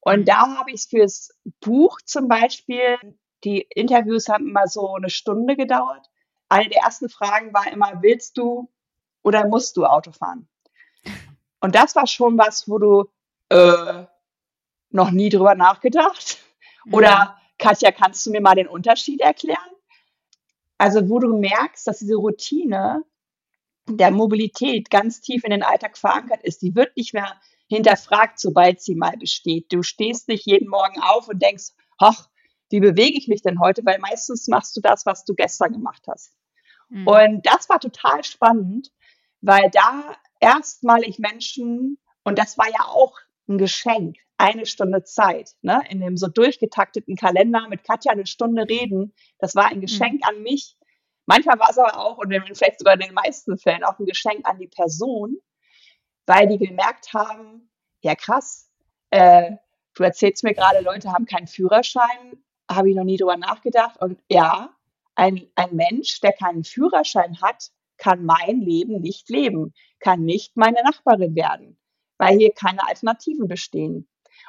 Und 0.00 0.20
mhm. 0.20 0.24
da 0.26 0.56
habe 0.56 0.70
ich 0.70 0.86
fürs 0.88 1.36
Buch 1.60 1.98
zum 2.04 2.28
Beispiel 2.28 2.96
die 3.44 3.66
Interviews 3.70 4.28
haben 4.28 4.48
immer 4.48 4.66
so 4.66 4.94
eine 4.94 5.10
Stunde 5.10 5.56
gedauert. 5.56 6.10
Eine 6.48 6.68
der 6.68 6.82
ersten 6.82 7.08
Fragen 7.08 7.52
war 7.52 7.70
immer, 7.70 8.02
willst 8.02 8.36
du 8.38 8.70
oder 9.22 9.46
musst 9.46 9.76
du 9.76 9.84
Auto 9.84 10.12
fahren? 10.12 10.48
Und 11.60 11.74
das 11.74 11.96
war 11.96 12.06
schon 12.06 12.38
was, 12.38 12.68
wo 12.68 12.78
du 12.78 13.04
äh, 13.48 14.04
noch 14.90 15.10
nie 15.10 15.28
drüber 15.28 15.54
nachgedacht. 15.54 16.38
Oder 16.92 17.40
Katja, 17.58 17.92
kannst 17.92 18.26
du 18.26 18.30
mir 18.30 18.40
mal 18.40 18.54
den 18.54 18.68
Unterschied 18.68 19.20
erklären? 19.20 19.58
Also 20.76 21.08
wo 21.08 21.18
du 21.18 21.38
merkst, 21.38 21.86
dass 21.86 22.00
diese 22.00 22.16
Routine 22.16 23.02
der 23.88 24.10
Mobilität 24.10 24.90
ganz 24.90 25.20
tief 25.20 25.44
in 25.44 25.50
den 25.50 25.62
Alltag 25.62 25.96
verankert 25.96 26.42
ist, 26.42 26.62
die 26.62 26.74
wird 26.74 26.96
nicht 26.96 27.14
mehr 27.14 27.40
hinterfragt, 27.68 28.38
sobald 28.38 28.80
sie 28.80 28.94
mal 28.94 29.16
besteht. 29.16 29.72
Du 29.72 29.82
stehst 29.82 30.28
nicht 30.28 30.46
jeden 30.46 30.68
Morgen 30.68 31.00
auf 31.00 31.28
und 31.28 31.40
denkst, 31.40 31.70
ach, 31.98 32.28
wie 32.70 32.80
bewege 32.80 33.18
ich 33.18 33.28
mich 33.28 33.42
denn 33.42 33.60
heute? 33.60 33.84
Weil 33.84 33.98
meistens 33.98 34.48
machst 34.48 34.76
du 34.76 34.80
das, 34.80 35.06
was 35.06 35.24
du 35.24 35.34
gestern 35.34 35.72
gemacht 35.72 36.02
hast. 36.08 36.34
Mhm. 36.88 37.06
Und 37.06 37.46
das 37.46 37.68
war 37.68 37.80
total 37.80 38.24
spannend, 38.24 38.90
weil 39.40 39.70
da 39.70 40.16
erstmalig 40.40 41.18
Menschen, 41.18 41.98
und 42.24 42.38
das 42.38 42.58
war 42.58 42.68
ja 42.68 42.86
auch 42.86 43.18
ein 43.48 43.58
Geschenk, 43.58 44.16
eine 44.36 44.66
Stunde 44.66 45.04
Zeit, 45.04 45.52
ne, 45.62 45.82
in 45.88 46.00
dem 46.00 46.16
so 46.16 46.26
durchgetakteten 46.26 47.16
Kalender 47.16 47.68
mit 47.68 47.84
Katja 47.84 48.12
eine 48.12 48.26
Stunde 48.26 48.68
reden, 48.68 49.14
das 49.38 49.54
war 49.54 49.66
ein 49.66 49.80
Geschenk 49.80 50.14
mhm. 50.14 50.28
an 50.28 50.42
mich. 50.42 50.76
Manchmal 51.26 51.58
war 51.58 51.70
es 51.70 51.78
aber 51.78 51.98
auch, 51.98 52.18
und 52.18 52.34
vielleicht 52.54 52.78
sogar 52.78 52.94
in 52.94 53.00
den 53.00 53.14
meisten 53.14 53.56
Fällen, 53.56 53.84
auch 53.84 53.98
ein 53.98 54.06
Geschenk 54.06 54.46
an 54.46 54.58
die 54.58 54.66
Person, 54.66 55.36
weil 56.26 56.48
die 56.48 56.58
gemerkt 56.58 57.14
haben, 57.14 57.70
ja 58.02 58.14
krass, 58.14 58.70
äh, 59.10 59.52
du 59.94 60.02
erzählst 60.02 60.42
mir 60.44 60.54
gerade, 60.54 60.80
Leute 60.80 61.12
haben 61.12 61.26
keinen 61.26 61.46
Führerschein, 61.46 62.44
habe 62.74 62.90
ich 62.90 62.96
noch 62.96 63.04
nie 63.04 63.16
drüber 63.16 63.36
nachgedacht. 63.36 64.00
Und 64.00 64.20
ja, 64.28 64.74
ein, 65.14 65.46
ein 65.54 65.74
Mensch, 65.74 66.20
der 66.20 66.32
keinen 66.32 66.64
Führerschein 66.64 67.40
hat, 67.40 67.70
kann 67.96 68.24
mein 68.24 68.60
Leben 68.60 69.00
nicht 69.00 69.28
leben, 69.28 69.72
kann 70.00 70.24
nicht 70.24 70.56
meine 70.56 70.82
Nachbarin 70.82 71.34
werden, 71.34 71.78
weil 72.18 72.38
hier 72.38 72.52
keine 72.52 72.86
Alternativen 72.86 73.46
bestehen. 73.46 74.08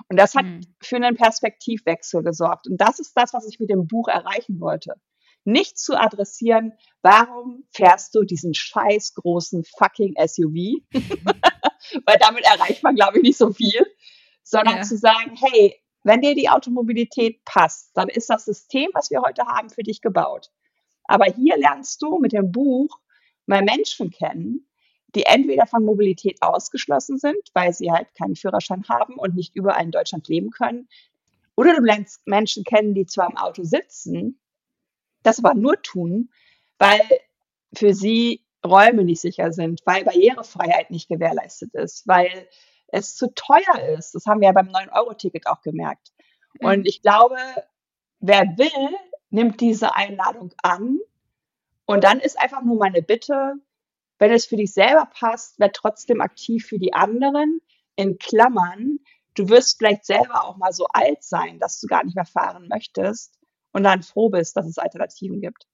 Und 0.09 0.17
das 0.17 0.35
hat 0.35 0.45
mhm. 0.45 0.61
für 0.81 0.95
einen 0.95 1.15
Perspektivwechsel 1.15 2.23
gesorgt. 2.23 2.67
Und 2.67 2.77
das 2.81 2.99
ist 2.99 3.13
das, 3.15 3.33
was 3.33 3.47
ich 3.47 3.59
mit 3.59 3.69
dem 3.69 3.87
Buch 3.87 4.07
erreichen 4.07 4.59
wollte. 4.59 4.95
Nicht 5.43 5.77
zu 5.77 5.95
adressieren, 5.95 6.73
warum 7.03 7.65
fährst 7.71 8.15
du 8.15 8.23
diesen 8.23 8.55
scheiß 8.55 9.13
großen 9.13 9.63
fucking 9.77 10.15
SUV? 10.17 10.81
weil 12.05 12.17
damit 12.19 12.43
erreicht 12.45 12.83
man, 12.83 12.95
glaube 12.95 13.17
ich, 13.17 13.23
nicht 13.23 13.37
so 13.37 13.51
viel, 13.51 13.85
sondern 14.43 14.77
ja. 14.77 14.81
zu 14.83 14.97
sagen, 14.97 15.35
hey, 15.35 15.75
wenn 16.05 16.21
dir 16.21 16.35
die 16.35 16.49
Automobilität 16.49 17.43
passt, 17.45 17.89
dann 17.95 18.09
ist 18.09 18.29
das 18.29 18.45
System, 18.45 18.91
was 18.93 19.09
wir 19.09 19.21
heute 19.21 19.47
haben, 19.47 19.71
für 19.71 19.81
dich 19.81 20.01
gebaut. 20.01 20.51
Aber 21.05 21.25
hier 21.25 21.57
lernst 21.57 21.99
du 22.03 22.19
mit 22.19 22.31
dem 22.31 22.51
Buch 22.51 22.99
mal 23.47 23.63
Menschen 23.63 24.11
kennen, 24.11 24.67
die 25.15 25.25
entweder 25.25 25.65
von 25.65 25.83
Mobilität 25.83 26.43
ausgeschlossen 26.43 27.17
sind, 27.17 27.39
weil 27.53 27.73
sie 27.73 27.91
halt 27.91 28.13
keinen 28.13 28.35
Führerschein 28.35 28.83
haben 28.87 29.15
und 29.15 29.35
nicht 29.35 29.55
überall 29.55 29.83
in 29.83 29.91
Deutschland 29.91 30.27
leben 30.27 30.51
können. 30.51 30.87
Oder 31.55 31.75
du 31.75 31.81
lernst 31.81 32.21
Menschen 32.27 32.63
kennen, 32.63 32.93
die 32.93 33.07
zwar 33.07 33.31
im 33.31 33.37
Auto 33.37 33.63
sitzen, 33.63 34.39
das 35.23 35.43
aber 35.43 35.55
nur 35.55 35.81
tun, 35.81 36.29
weil 36.77 37.01
für 37.73 37.95
sie 37.95 38.45
Räume 38.63 39.03
nicht 39.03 39.21
sicher 39.21 39.51
sind, 39.51 39.81
weil 39.85 40.03
Barrierefreiheit 40.03 40.91
nicht 40.91 41.07
gewährleistet 41.07 41.73
ist, 41.73 42.07
weil 42.07 42.47
es 42.87 43.15
zu 43.15 43.33
teuer 43.33 43.97
ist. 43.97 44.15
Das 44.15 44.25
haben 44.25 44.41
wir 44.41 44.47
ja 44.47 44.53
beim 44.53 44.69
9-Euro-Ticket 44.69 45.47
auch 45.47 45.61
gemerkt. 45.61 46.11
Und 46.59 46.87
ich 46.87 47.01
glaube, 47.01 47.37
wer 48.19 48.43
will, 48.57 48.95
nimmt 49.29 49.59
diese 49.61 49.95
Einladung 49.95 50.53
an. 50.61 50.99
Und 51.85 52.03
dann 52.03 52.19
ist 52.19 52.39
einfach 52.39 52.63
nur 52.63 52.77
meine 52.77 53.01
Bitte, 53.01 53.55
wenn 54.17 54.31
es 54.31 54.45
für 54.45 54.55
dich 54.55 54.73
selber 54.73 55.07
passt, 55.13 55.59
werd 55.59 55.75
trotzdem 55.75 56.21
aktiv 56.21 56.65
für 56.65 56.79
die 56.79 56.93
anderen. 56.93 57.59
In 57.95 58.17
Klammern, 58.17 58.99
du 59.35 59.49
wirst 59.49 59.77
vielleicht 59.77 60.05
selber 60.05 60.45
auch 60.45 60.57
mal 60.57 60.71
so 60.71 60.87
alt 60.93 61.23
sein, 61.23 61.59
dass 61.59 61.79
du 61.79 61.87
gar 61.87 62.03
nicht 62.03 62.15
mehr 62.15 62.25
fahren 62.25 62.67
möchtest 62.69 63.37
und 63.71 63.83
dann 63.83 64.03
froh 64.03 64.29
bist, 64.29 64.55
dass 64.55 64.67
es 64.67 64.77
Alternativen 64.77 65.41
gibt. 65.41 65.67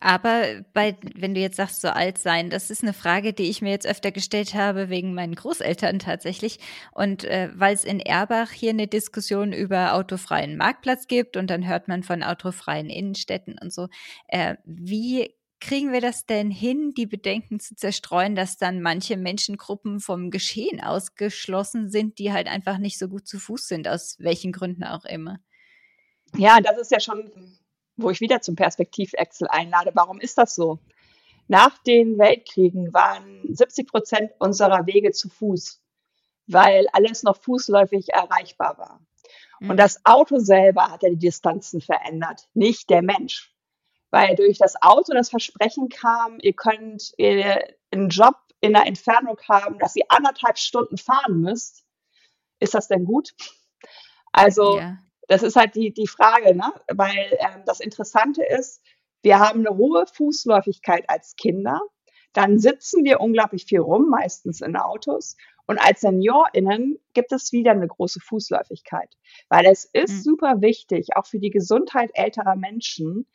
Aber 0.00 0.62
bei, 0.72 0.96
wenn 1.14 1.34
du 1.34 1.40
jetzt 1.40 1.56
sagst, 1.56 1.82
so 1.82 1.88
alt 1.88 2.16
sein, 2.16 2.48
das 2.48 2.70
ist 2.70 2.82
eine 2.82 2.94
Frage, 2.94 3.34
die 3.34 3.50
ich 3.50 3.60
mir 3.60 3.70
jetzt 3.70 3.86
öfter 3.86 4.10
gestellt 4.10 4.54
habe 4.54 4.88
wegen 4.88 5.12
meinen 5.12 5.34
Großeltern 5.34 5.98
tatsächlich. 5.98 6.58
Und 6.92 7.24
äh, 7.24 7.50
weil 7.54 7.74
es 7.74 7.84
in 7.84 8.00
Erbach 8.00 8.50
hier 8.50 8.70
eine 8.70 8.86
Diskussion 8.86 9.52
über 9.52 9.94
autofreien 9.94 10.56
Marktplatz 10.56 11.06
gibt 11.06 11.36
und 11.36 11.50
dann 11.50 11.68
hört 11.68 11.86
man 11.86 12.02
von 12.02 12.22
autofreien 12.22 12.88
Innenstädten 12.88 13.58
und 13.60 13.72
so. 13.72 13.88
Äh, 14.28 14.56
wie 14.64 15.34
kriegen 15.60 15.92
wir 15.92 16.00
das 16.00 16.24
denn 16.24 16.50
hin, 16.50 16.94
die 16.96 17.06
Bedenken 17.06 17.60
zu 17.60 17.76
zerstreuen, 17.76 18.34
dass 18.34 18.56
dann 18.56 18.80
manche 18.80 19.18
Menschengruppen 19.18 20.00
vom 20.00 20.30
Geschehen 20.30 20.80
ausgeschlossen 20.80 21.90
sind, 21.90 22.18
die 22.18 22.32
halt 22.32 22.48
einfach 22.48 22.78
nicht 22.78 22.98
so 22.98 23.08
gut 23.08 23.28
zu 23.28 23.38
Fuß 23.38 23.68
sind, 23.68 23.86
aus 23.86 24.16
welchen 24.18 24.52
Gründen 24.52 24.84
auch 24.84 25.04
immer? 25.04 25.38
Ja, 26.36 26.60
das 26.60 26.78
ist 26.78 26.90
ja 26.90 27.00
schon 27.00 27.30
wo 28.02 28.10
ich 28.10 28.20
wieder 28.20 28.40
zum 28.40 28.56
Perspektivwechsel 28.56 29.48
einlade. 29.48 29.92
Warum 29.94 30.20
ist 30.20 30.38
das 30.38 30.54
so? 30.54 30.78
Nach 31.48 31.78
den 31.82 32.18
Weltkriegen 32.18 32.92
waren 32.92 33.42
70 33.52 33.88
Prozent 33.88 34.30
unserer 34.38 34.86
Wege 34.86 35.10
zu 35.10 35.28
Fuß, 35.28 35.82
weil 36.46 36.86
alles 36.92 37.22
noch 37.22 37.36
fußläufig 37.36 38.10
erreichbar 38.10 38.78
war. 38.78 39.00
Und 39.60 39.72
mhm. 39.72 39.76
das 39.76 40.04
Auto 40.04 40.38
selber 40.38 40.90
hat 40.90 41.02
ja 41.02 41.10
die 41.10 41.18
Distanzen 41.18 41.80
verändert, 41.80 42.48
nicht 42.54 42.88
der 42.88 43.02
Mensch. 43.02 43.52
Weil 44.10 44.34
durch 44.36 44.58
das 44.58 44.80
Auto 44.80 45.12
das 45.12 45.30
Versprechen 45.30 45.88
kam, 45.88 46.38
ihr 46.40 46.52
könnt 46.52 47.14
einen 47.18 48.08
Job 48.08 48.36
in 48.60 48.72
der 48.72 48.86
Entfernung 48.86 49.38
haben, 49.48 49.78
dass 49.78 49.96
ihr 49.96 50.04
anderthalb 50.08 50.58
Stunden 50.58 50.98
fahren 50.98 51.40
müsst. 51.40 51.84
Ist 52.58 52.74
das 52.74 52.88
denn 52.88 53.04
gut? 53.04 53.34
Also 54.32 54.78
ja 54.78 54.98
das 55.30 55.44
ist 55.44 55.54
halt 55.54 55.76
die, 55.76 55.94
die 55.94 56.08
Frage, 56.08 56.56
ne? 56.56 56.72
weil 56.92 57.38
ähm, 57.38 57.62
das 57.64 57.78
Interessante 57.78 58.42
ist, 58.42 58.82
wir 59.22 59.38
haben 59.38 59.60
eine 59.60 59.76
hohe 59.76 60.04
Fußläufigkeit 60.06 61.04
als 61.08 61.36
Kinder, 61.36 61.80
dann 62.32 62.58
sitzen 62.58 63.04
wir 63.04 63.20
unglaublich 63.20 63.64
viel 63.64 63.78
rum, 63.78 64.08
meistens 64.10 64.60
in 64.60 64.74
Autos. 64.74 65.36
Und 65.68 65.78
als 65.78 66.00
SeniorInnen 66.00 66.98
gibt 67.12 67.30
es 67.30 67.52
wieder 67.52 67.70
eine 67.70 67.86
große 67.86 68.18
Fußläufigkeit. 68.18 69.16
Weil 69.48 69.66
es 69.66 69.84
ist 69.84 70.14
mhm. 70.14 70.22
super 70.22 70.60
wichtig, 70.62 71.10
auch 71.14 71.26
für 71.26 71.38
die 71.38 71.50
Gesundheit 71.50 72.10
älterer 72.14 72.56
Menschen, 72.56 73.28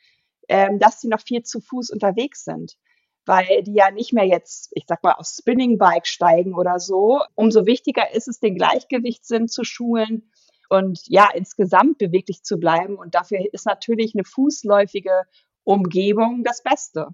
ähm, 0.48 0.78
dass 0.78 1.00
sie 1.00 1.08
noch 1.08 1.22
viel 1.22 1.44
zu 1.44 1.60
Fuß 1.60 1.88
unterwegs 1.90 2.44
sind. 2.44 2.76
Weil 3.24 3.62
die 3.62 3.74
ja 3.74 3.90
nicht 3.90 4.12
mehr 4.12 4.26
jetzt, 4.26 4.70
ich 4.74 4.84
sag 4.86 5.02
mal, 5.02 5.12
aufs 5.12 5.38
Spinningbike 5.38 6.06
steigen 6.06 6.54
oder 6.54 6.78
so. 6.78 7.22
Umso 7.34 7.64
wichtiger 7.64 8.14
ist 8.14 8.28
es, 8.28 8.38
den 8.38 8.56
Gleichgewichtssinn 8.56 9.48
zu 9.48 9.64
schulen 9.64 10.30
und 10.68 11.00
ja, 11.06 11.28
insgesamt 11.34 11.98
beweglich 11.98 12.42
zu 12.42 12.58
bleiben. 12.58 12.96
Und 12.96 13.14
dafür 13.14 13.38
ist 13.52 13.66
natürlich 13.66 14.14
eine 14.14 14.24
fußläufige 14.24 15.22
Umgebung 15.64 16.42
das 16.44 16.62
Beste. 16.62 17.08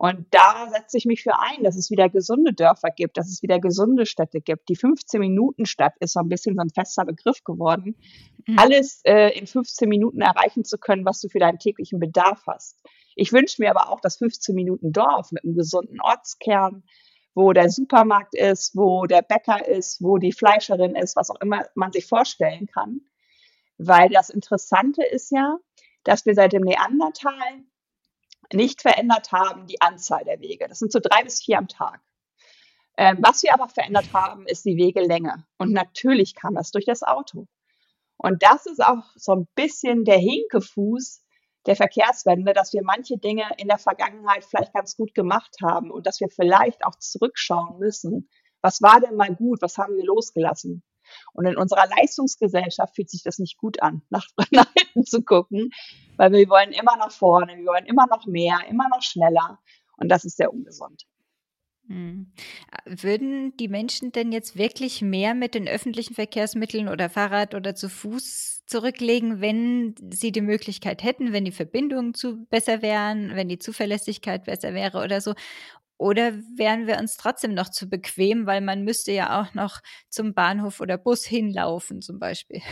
Und 0.00 0.24
da 0.30 0.66
setze 0.70 0.96
ich 0.96 1.04
mich 1.04 1.22
für 1.22 1.38
ein, 1.38 1.62
dass 1.62 1.76
es 1.76 1.90
wieder 1.90 2.08
gesunde 2.08 2.54
Dörfer 2.54 2.88
gibt, 2.88 3.18
dass 3.18 3.28
es 3.28 3.42
wieder 3.42 3.60
gesunde 3.60 4.06
Städte 4.06 4.40
gibt. 4.40 4.70
Die 4.70 4.76
15-Minuten-Stadt 4.78 5.92
ist 6.00 6.14
so 6.14 6.20
ein 6.20 6.30
bisschen 6.30 6.54
so 6.54 6.62
ein 6.62 6.70
fester 6.70 7.04
Begriff 7.04 7.44
geworden. 7.44 7.96
Mhm. 8.46 8.58
Alles 8.58 9.02
äh, 9.04 9.38
in 9.38 9.46
15 9.46 9.90
Minuten 9.90 10.22
erreichen 10.22 10.64
zu 10.64 10.78
können, 10.78 11.04
was 11.04 11.20
du 11.20 11.28
für 11.28 11.38
deinen 11.38 11.58
täglichen 11.58 12.00
Bedarf 12.00 12.44
hast. 12.46 12.78
Ich 13.14 13.30
wünsche 13.34 13.60
mir 13.60 13.68
aber 13.68 13.90
auch 13.90 14.00
das 14.00 14.18
15-Minuten-Dorf 14.18 15.32
mit 15.32 15.44
einem 15.44 15.54
gesunden 15.54 16.00
Ortskern, 16.00 16.82
wo 17.34 17.52
der 17.52 17.70
Supermarkt 17.70 18.34
ist, 18.34 18.76
wo 18.76 19.06
der 19.06 19.22
Bäcker 19.22 19.66
ist, 19.66 20.02
wo 20.02 20.18
die 20.18 20.32
Fleischerin 20.32 20.94
ist, 20.94 21.16
was 21.16 21.30
auch 21.30 21.40
immer 21.40 21.66
man 21.74 21.92
sich 21.92 22.06
vorstellen 22.06 22.66
kann. 22.66 23.00
Weil 23.78 24.08
das 24.10 24.30
Interessante 24.30 25.04
ist 25.04 25.30
ja, 25.30 25.56
dass 26.04 26.26
wir 26.26 26.34
seit 26.34 26.52
dem 26.52 26.62
Neandertal 26.62 27.64
nicht 28.52 28.82
verändert 28.82 29.32
haben 29.32 29.66
die 29.66 29.80
Anzahl 29.80 30.24
der 30.24 30.40
Wege. 30.40 30.66
Das 30.68 30.78
sind 30.78 30.92
so 30.92 30.98
drei 31.00 31.22
bis 31.22 31.42
vier 31.42 31.58
am 31.58 31.68
Tag. 31.68 32.00
Ähm, 32.96 33.18
was 33.20 33.42
wir 33.42 33.54
aber 33.54 33.68
verändert 33.68 34.12
haben, 34.12 34.46
ist 34.46 34.64
die 34.64 34.76
Wegelänge. 34.76 35.46
Und 35.56 35.72
natürlich 35.72 36.34
kam 36.34 36.54
das 36.54 36.70
durch 36.72 36.84
das 36.84 37.02
Auto. 37.02 37.46
Und 38.16 38.42
das 38.42 38.66
ist 38.66 38.84
auch 38.84 39.04
so 39.14 39.32
ein 39.32 39.48
bisschen 39.54 40.04
der 40.04 40.18
Hinkefuß 40.18 41.22
der 41.66 41.76
Verkehrswende, 41.76 42.52
dass 42.52 42.72
wir 42.72 42.82
manche 42.82 43.18
Dinge 43.18 43.44
in 43.58 43.68
der 43.68 43.78
Vergangenheit 43.78 44.44
vielleicht 44.44 44.72
ganz 44.72 44.96
gut 44.96 45.14
gemacht 45.14 45.56
haben 45.62 45.90
und 45.90 46.06
dass 46.06 46.20
wir 46.20 46.28
vielleicht 46.28 46.84
auch 46.84 46.96
zurückschauen 46.96 47.78
müssen. 47.78 48.28
Was 48.62 48.82
war 48.82 49.00
denn 49.00 49.16
mal 49.16 49.34
gut? 49.34 49.62
Was 49.62 49.78
haben 49.78 49.96
wir 49.96 50.04
losgelassen? 50.04 50.82
Und 51.32 51.46
in 51.46 51.56
unserer 51.56 51.86
Leistungsgesellschaft 51.86 52.94
fühlt 52.94 53.10
sich 53.10 53.22
das 53.22 53.38
nicht 53.38 53.58
gut 53.58 53.82
an, 53.82 54.02
nach, 54.10 54.26
nach 54.50 54.70
hinten 54.76 55.04
zu 55.04 55.22
gucken, 55.22 55.70
weil 56.16 56.32
wir 56.32 56.48
wollen 56.48 56.72
immer 56.72 56.96
nach 56.96 57.12
vorne, 57.12 57.56
wir 57.56 57.66
wollen 57.66 57.86
immer 57.86 58.06
noch 58.06 58.26
mehr, 58.26 58.60
immer 58.68 58.88
noch 58.88 59.02
schneller. 59.02 59.58
Und 59.96 60.08
das 60.08 60.24
ist 60.24 60.36
sehr 60.36 60.52
ungesund. 60.52 61.04
Hm. 61.90 62.28
Würden 62.86 63.56
die 63.56 63.66
Menschen 63.66 64.12
denn 64.12 64.30
jetzt 64.30 64.56
wirklich 64.56 65.02
mehr 65.02 65.34
mit 65.34 65.56
den 65.56 65.66
öffentlichen 65.66 66.14
Verkehrsmitteln 66.14 66.88
oder 66.88 67.10
Fahrrad 67.10 67.56
oder 67.56 67.74
zu 67.74 67.88
Fuß 67.88 68.62
zurücklegen, 68.64 69.40
wenn 69.40 69.96
sie 70.08 70.30
die 70.30 70.40
Möglichkeit 70.40 71.02
hätten, 71.02 71.32
wenn 71.32 71.44
die 71.44 71.50
Verbindungen 71.50 72.14
zu 72.14 72.46
besser 72.46 72.80
wären, 72.80 73.34
wenn 73.34 73.48
die 73.48 73.58
Zuverlässigkeit 73.58 74.44
besser 74.44 74.72
wäre 74.72 75.02
oder 75.02 75.20
so? 75.20 75.34
Oder 75.98 76.34
wären 76.56 76.86
wir 76.86 76.96
uns 76.98 77.16
trotzdem 77.16 77.54
noch 77.54 77.70
zu 77.70 77.88
bequem, 77.88 78.46
weil 78.46 78.60
man 78.60 78.84
müsste 78.84 79.10
ja 79.10 79.40
auch 79.42 79.52
noch 79.54 79.80
zum 80.08 80.32
Bahnhof 80.32 80.80
oder 80.80 80.96
Bus 80.96 81.24
hinlaufen 81.24 82.02
zum 82.02 82.20
Beispiel? 82.20 82.62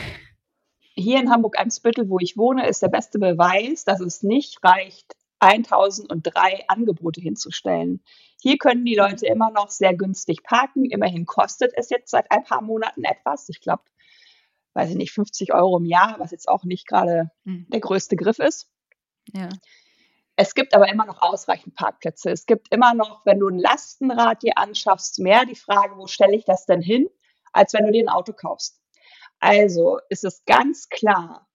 Hier 0.95 1.19
in 1.19 1.31
Hamburg-Eimsbüttel, 1.31 2.09
wo 2.09 2.19
ich 2.21 2.37
wohne, 2.37 2.69
ist 2.69 2.83
der 2.83 2.89
beste 2.89 3.19
Beweis, 3.19 3.85
dass 3.85 4.01
es 4.01 4.23
nicht 4.23 4.63
reicht, 4.63 5.13
1003 5.41 6.65
Angebote 6.69 7.21
hinzustellen. 7.21 8.03
Hier 8.41 8.59
können 8.59 8.85
die 8.85 8.95
Leute 8.95 9.27
immer 9.27 9.51
noch 9.51 9.71
sehr 9.71 9.95
günstig 9.95 10.43
parken. 10.43 10.85
Immerhin 10.85 11.27
kostet 11.27 11.73
es 11.77 11.91
jetzt 11.91 12.11
seit 12.11 12.31
ein 12.31 12.45
paar 12.45 12.63
Monaten 12.63 13.05
etwas. 13.05 13.49
Ich 13.49 13.61
glaube, 13.61 13.83
weiß 14.75 14.91
ich 14.91 14.97
nicht, 14.97 15.13
50 15.13 15.53
Euro 15.55 15.79
im 15.79 15.85
Jahr, 15.85 16.17
was 16.19 16.31
jetzt 16.31 16.49
auch 16.49 16.65
nicht 16.65 16.87
gerade 16.87 17.31
mhm. 17.45 17.67
der 17.69 17.81
größte 17.81 18.17
Griff 18.17 18.39
ist. 18.39 18.71
Ja. 19.33 19.49
Es 20.37 20.55
gibt 20.55 20.73
aber 20.73 20.89
immer 20.89 21.05
noch 21.05 21.21
ausreichend 21.21 21.75
Parkplätze. 21.75 22.31
Es 22.31 22.47
gibt 22.47 22.73
immer 22.73 22.95
noch, 22.95 23.27
wenn 23.27 23.41
du 23.41 23.49
ein 23.49 23.59
Lastenrad 23.59 24.45
dir 24.45 24.57
anschaffst, 24.57 25.19
mehr 25.19 25.45
die 25.45 25.57
Frage, 25.57 25.97
wo 25.97 26.07
stelle 26.07 26.37
ich 26.37 26.45
das 26.45 26.65
denn 26.65 26.81
hin, 26.81 27.09
als 27.53 27.73
wenn 27.73 27.85
du 27.85 27.91
dir 27.91 28.05
ein 28.05 28.09
Auto 28.09 28.33
kaufst. 28.33 28.81
Also 29.41 29.99
ist 30.09 30.25
es 30.25 30.45
ganz 30.45 30.89
klar, 30.89 31.48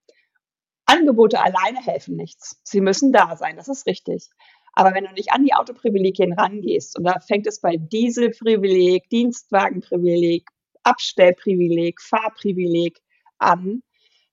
Angebote 0.86 1.40
alleine 1.42 1.80
helfen 1.82 2.16
nichts. 2.16 2.60
Sie 2.64 2.82
müssen 2.82 3.12
da 3.12 3.36
sein, 3.36 3.56
das 3.56 3.68
ist 3.68 3.86
richtig. 3.86 4.30
Aber 4.74 4.94
wenn 4.94 5.06
du 5.06 5.12
nicht 5.14 5.32
an 5.32 5.44
die 5.46 5.54
Autoprivilegien 5.54 6.34
rangehst, 6.34 6.98
und 6.98 7.04
da 7.04 7.20
fängt 7.20 7.48
es 7.48 7.62
bei 7.62 7.78
Dieselprivileg, 7.78 9.08
Dienstwagenprivileg, 9.10 10.48
Abstellprivileg, 10.84 12.02
Fahrprivileg 12.02 13.00
an, 13.38 13.84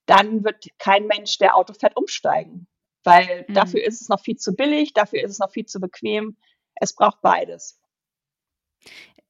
dann 0.06 0.42
wird 0.42 0.66
kein 0.78 1.06
Mensch, 1.06 1.38
der 1.38 1.56
Auto 1.56 1.74
fährt, 1.74 1.96
umsteigen. 1.96 2.66
weil 3.04 3.44
mhm. 3.48 3.54
dafür 3.54 3.82
ist 3.84 4.00
es 4.00 4.08
noch 4.08 4.20
viel 4.20 4.36
zu 4.36 4.54
billig, 4.54 4.92
dafür 4.92 5.22
ist 5.22 5.32
es 5.32 5.38
noch 5.38 5.50
viel 5.50 5.66
zu 5.66 5.80
bequem. 5.80 6.36
Es 6.74 6.94
braucht 6.94 7.20
beides. 7.22 7.78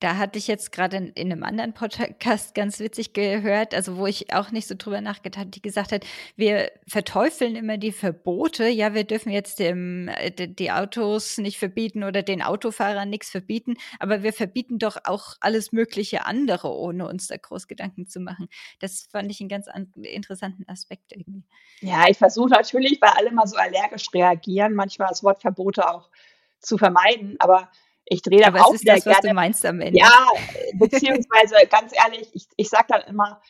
Da 0.00 0.16
hatte 0.16 0.38
ich 0.38 0.46
jetzt 0.46 0.72
gerade 0.72 0.96
in, 0.96 1.08
in, 1.08 1.30
einem 1.30 1.42
anderen 1.42 1.74
Podcast 1.74 2.54
ganz 2.54 2.80
witzig 2.80 3.12
gehört, 3.12 3.74
also 3.74 3.98
wo 3.98 4.06
ich 4.06 4.32
auch 4.32 4.50
nicht 4.50 4.66
so 4.66 4.74
drüber 4.76 5.02
nachgedacht 5.02 5.40
habe, 5.40 5.50
die 5.50 5.60
gesagt 5.60 5.92
hat, 5.92 6.04
wir 6.36 6.72
verteufeln 6.88 7.54
immer 7.54 7.76
die 7.76 7.92
Verbote. 7.92 8.66
Ja, 8.66 8.94
wir 8.94 9.04
dürfen 9.04 9.30
jetzt 9.30 9.58
dem, 9.58 10.08
äh, 10.08 10.30
die 10.30 10.72
Autos 10.72 11.36
nicht 11.36 11.58
verbieten 11.58 12.02
oder 12.02 12.22
den 12.22 12.42
Autofahrern 12.42 13.10
nichts 13.10 13.30
verbieten, 13.30 13.74
aber 13.98 14.22
wir 14.22 14.32
verbieten 14.32 14.78
doch 14.78 14.96
auch 15.04 15.34
alles 15.40 15.70
mögliche 15.70 16.24
andere, 16.24 16.74
ohne 16.74 17.06
uns 17.06 17.28
da 17.28 17.36
groß 17.36 17.68
Gedanken 17.68 18.06
zu 18.06 18.20
machen. 18.20 18.48
Das 18.80 19.06
fand 19.12 19.30
ich 19.30 19.40
einen 19.40 19.50
ganz 19.50 19.66
interessanten 20.02 20.66
Aspekt 20.66 21.12
irgendwie. 21.12 21.44
Ja, 21.80 22.08
ich 22.08 22.16
versuche 22.16 22.48
natürlich, 22.48 23.00
weil 23.02 23.10
alle 23.16 23.32
mal 23.32 23.46
so 23.46 23.56
allergisch 23.56 24.12
reagieren, 24.14 24.74
manchmal 24.74 25.08
das 25.08 25.22
Wort 25.22 25.42
Verbote 25.42 25.90
auch 25.90 26.10
zu 26.58 26.78
vermeiden, 26.78 27.36
aber 27.38 27.70
ich 28.10 28.22
drehe 28.22 28.40
da 28.40 28.52
auch 28.60 28.74
ist 28.74 28.86
das, 28.86 29.06
was 29.06 29.20
du 29.20 29.32
meinst 29.32 29.64
am 29.64 29.80
Ende. 29.80 30.00
Ja, 30.00 30.26
beziehungsweise 30.74 31.54
ganz 31.70 31.92
ehrlich, 31.96 32.28
ich, 32.34 32.46
ich 32.56 32.68
sage 32.68 32.86
dann 32.88 33.02
immer, 33.02 33.40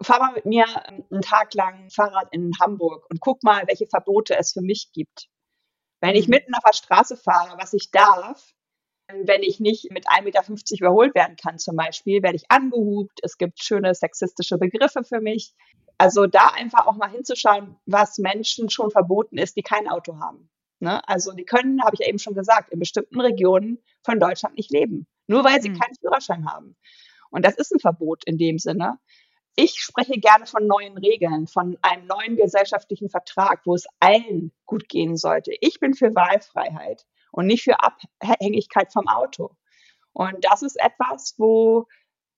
fahr 0.00 0.18
mal 0.18 0.34
mit 0.34 0.44
mir 0.44 0.66
einen 0.86 1.22
Tag 1.22 1.54
lang 1.54 1.88
Fahrrad 1.90 2.28
in 2.30 2.52
Hamburg 2.60 3.06
und 3.10 3.20
guck 3.20 3.42
mal, 3.42 3.66
welche 3.66 3.86
Verbote 3.86 4.36
es 4.38 4.52
für 4.52 4.60
mich 4.60 4.90
gibt. 4.92 5.28
Wenn 6.00 6.16
ich 6.16 6.28
mhm. 6.28 6.32
mitten 6.32 6.54
auf 6.54 6.62
der 6.64 6.74
Straße 6.74 7.16
fahre, 7.16 7.56
was 7.58 7.72
ich 7.72 7.90
darf, 7.90 8.52
wenn 9.08 9.42
ich 9.42 9.58
nicht 9.58 9.90
mit 9.90 10.06
1,50 10.06 10.22
Meter 10.22 10.42
überholt 10.80 11.14
werden 11.14 11.36
kann 11.36 11.58
zum 11.58 11.76
Beispiel, 11.76 12.22
werde 12.22 12.36
ich 12.36 12.50
angehupt. 12.50 13.20
Es 13.22 13.38
gibt 13.38 13.62
schöne 13.62 13.94
sexistische 13.94 14.58
Begriffe 14.58 15.02
für 15.02 15.20
mich. 15.20 15.54
Also 15.96 16.26
da 16.26 16.48
einfach 16.48 16.86
auch 16.86 16.96
mal 16.96 17.10
hinzuschauen, 17.10 17.76
was 17.86 18.18
Menschen 18.18 18.68
schon 18.68 18.90
verboten 18.90 19.38
ist, 19.38 19.56
die 19.56 19.62
kein 19.62 19.88
Auto 19.88 20.18
haben. 20.18 20.50
Ne? 20.84 21.06
Also 21.08 21.32
die 21.32 21.44
können, 21.44 21.82
habe 21.82 21.94
ich 21.94 22.00
ja 22.00 22.08
eben 22.08 22.18
schon 22.18 22.34
gesagt, 22.34 22.70
in 22.70 22.78
bestimmten 22.78 23.20
Regionen 23.20 23.82
von 24.04 24.20
Deutschland 24.20 24.56
nicht 24.56 24.70
leben, 24.70 25.06
nur 25.26 25.42
weil 25.42 25.60
sie 25.62 25.70
mhm. 25.70 25.78
keinen 25.78 25.94
Führerschein 25.96 26.46
haben. 26.46 26.76
Und 27.30 27.44
das 27.44 27.56
ist 27.56 27.72
ein 27.72 27.80
Verbot 27.80 28.22
in 28.26 28.36
dem 28.36 28.58
Sinne. 28.58 28.98
Ich 29.56 29.80
spreche 29.80 30.20
gerne 30.20 30.46
von 30.46 30.66
neuen 30.66 30.98
Regeln, 30.98 31.46
von 31.46 31.78
einem 31.80 32.06
neuen 32.06 32.36
gesellschaftlichen 32.36 33.08
Vertrag, 33.08 33.62
wo 33.64 33.74
es 33.74 33.86
allen 33.98 34.52
gut 34.66 34.88
gehen 34.88 35.16
sollte. 35.16 35.52
Ich 35.60 35.80
bin 35.80 35.94
für 35.94 36.14
Wahlfreiheit 36.14 37.06
und 37.32 37.46
nicht 37.46 37.64
für 37.64 37.76
Abhängigkeit 37.80 38.92
vom 38.92 39.08
Auto. 39.08 39.56
Und 40.12 40.44
das 40.44 40.62
ist 40.62 40.76
etwas, 40.80 41.34
wo, 41.38 41.86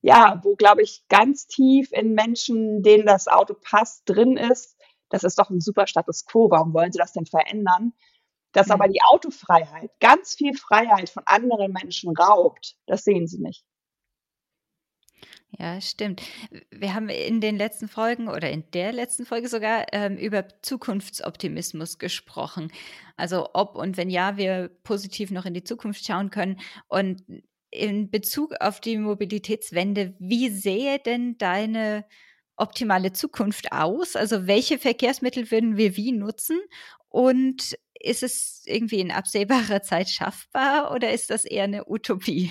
ja, 0.02 0.40
wo, 0.44 0.54
glaube 0.54 0.82
ich, 0.82 1.04
ganz 1.08 1.46
tief 1.46 1.90
in 1.92 2.14
Menschen, 2.14 2.82
denen 2.82 3.06
das 3.06 3.26
Auto 3.28 3.54
passt, 3.54 4.02
drin 4.06 4.36
ist. 4.36 4.76
Das 5.08 5.24
ist 5.24 5.38
doch 5.38 5.50
ein 5.50 5.60
super 5.60 5.86
Status 5.86 6.26
quo. 6.26 6.50
Warum 6.50 6.72
wollen 6.74 6.92
sie 6.92 6.98
das 6.98 7.12
denn 7.12 7.26
verändern? 7.26 7.92
Dass 8.56 8.70
aber 8.70 8.88
mhm. 8.88 8.92
die 8.92 9.02
Autofreiheit 9.02 9.90
ganz 10.00 10.34
viel 10.34 10.56
Freiheit 10.56 11.10
von 11.10 11.22
anderen 11.26 11.72
Menschen 11.72 12.16
raubt, 12.16 12.74
das 12.86 13.04
sehen 13.04 13.26
sie 13.26 13.38
nicht. 13.38 13.66
Ja, 15.58 15.78
stimmt. 15.82 16.22
Wir 16.70 16.94
haben 16.94 17.10
in 17.10 17.42
den 17.42 17.56
letzten 17.56 17.86
Folgen 17.86 18.28
oder 18.28 18.50
in 18.50 18.64
der 18.72 18.92
letzten 18.92 19.26
Folge 19.26 19.48
sogar 19.48 19.84
ähm, 19.92 20.16
über 20.16 20.46
Zukunftsoptimismus 20.62 21.98
gesprochen. 21.98 22.72
Also 23.18 23.50
ob 23.52 23.76
und 23.76 23.98
wenn 23.98 24.08
ja, 24.08 24.38
wir 24.38 24.70
positiv 24.84 25.30
noch 25.30 25.44
in 25.44 25.54
die 25.54 25.64
Zukunft 25.64 26.06
schauen 26.06 26.30
können. 26.30 26.58
Und 26.88 27.24
in 27.70 28.10
Bezug 28.10 28.54
auf 28.60 28.80
die 28.80 28.96
Mobilitätswende, 28.96 30.14
wie 30.18 30.48
sähe 30.48 30.98
denn 30.98 31.36
deine 31.36 32.06
optimale 32.56 33.12
Zukunft 33.12 33.70
aus? 33.70 34.16
Also 34.16 34.46
welche 34.46 34.78
Verkehrsmittel 34.78 35.50
würden 35.50 35.76
wir 35.76 35.96
wie 35.96 36.12
nutzen? 36.12 36.58
Und 37.10 37.76
ist 38.00 38.22
es 38.22 38.62
irgendwie 38.66 39.00
in 39.00 39.10
absehbarer 39.10 39.82
Zeit 39.82 40.08
schaffbar 40.08 40.92
oder 40.92 41.12
ist 41.12 41.30
das 41.30 41.44
eher 41.44 41.64
eine 41.64 41.88
Utopie? 41.88 42.50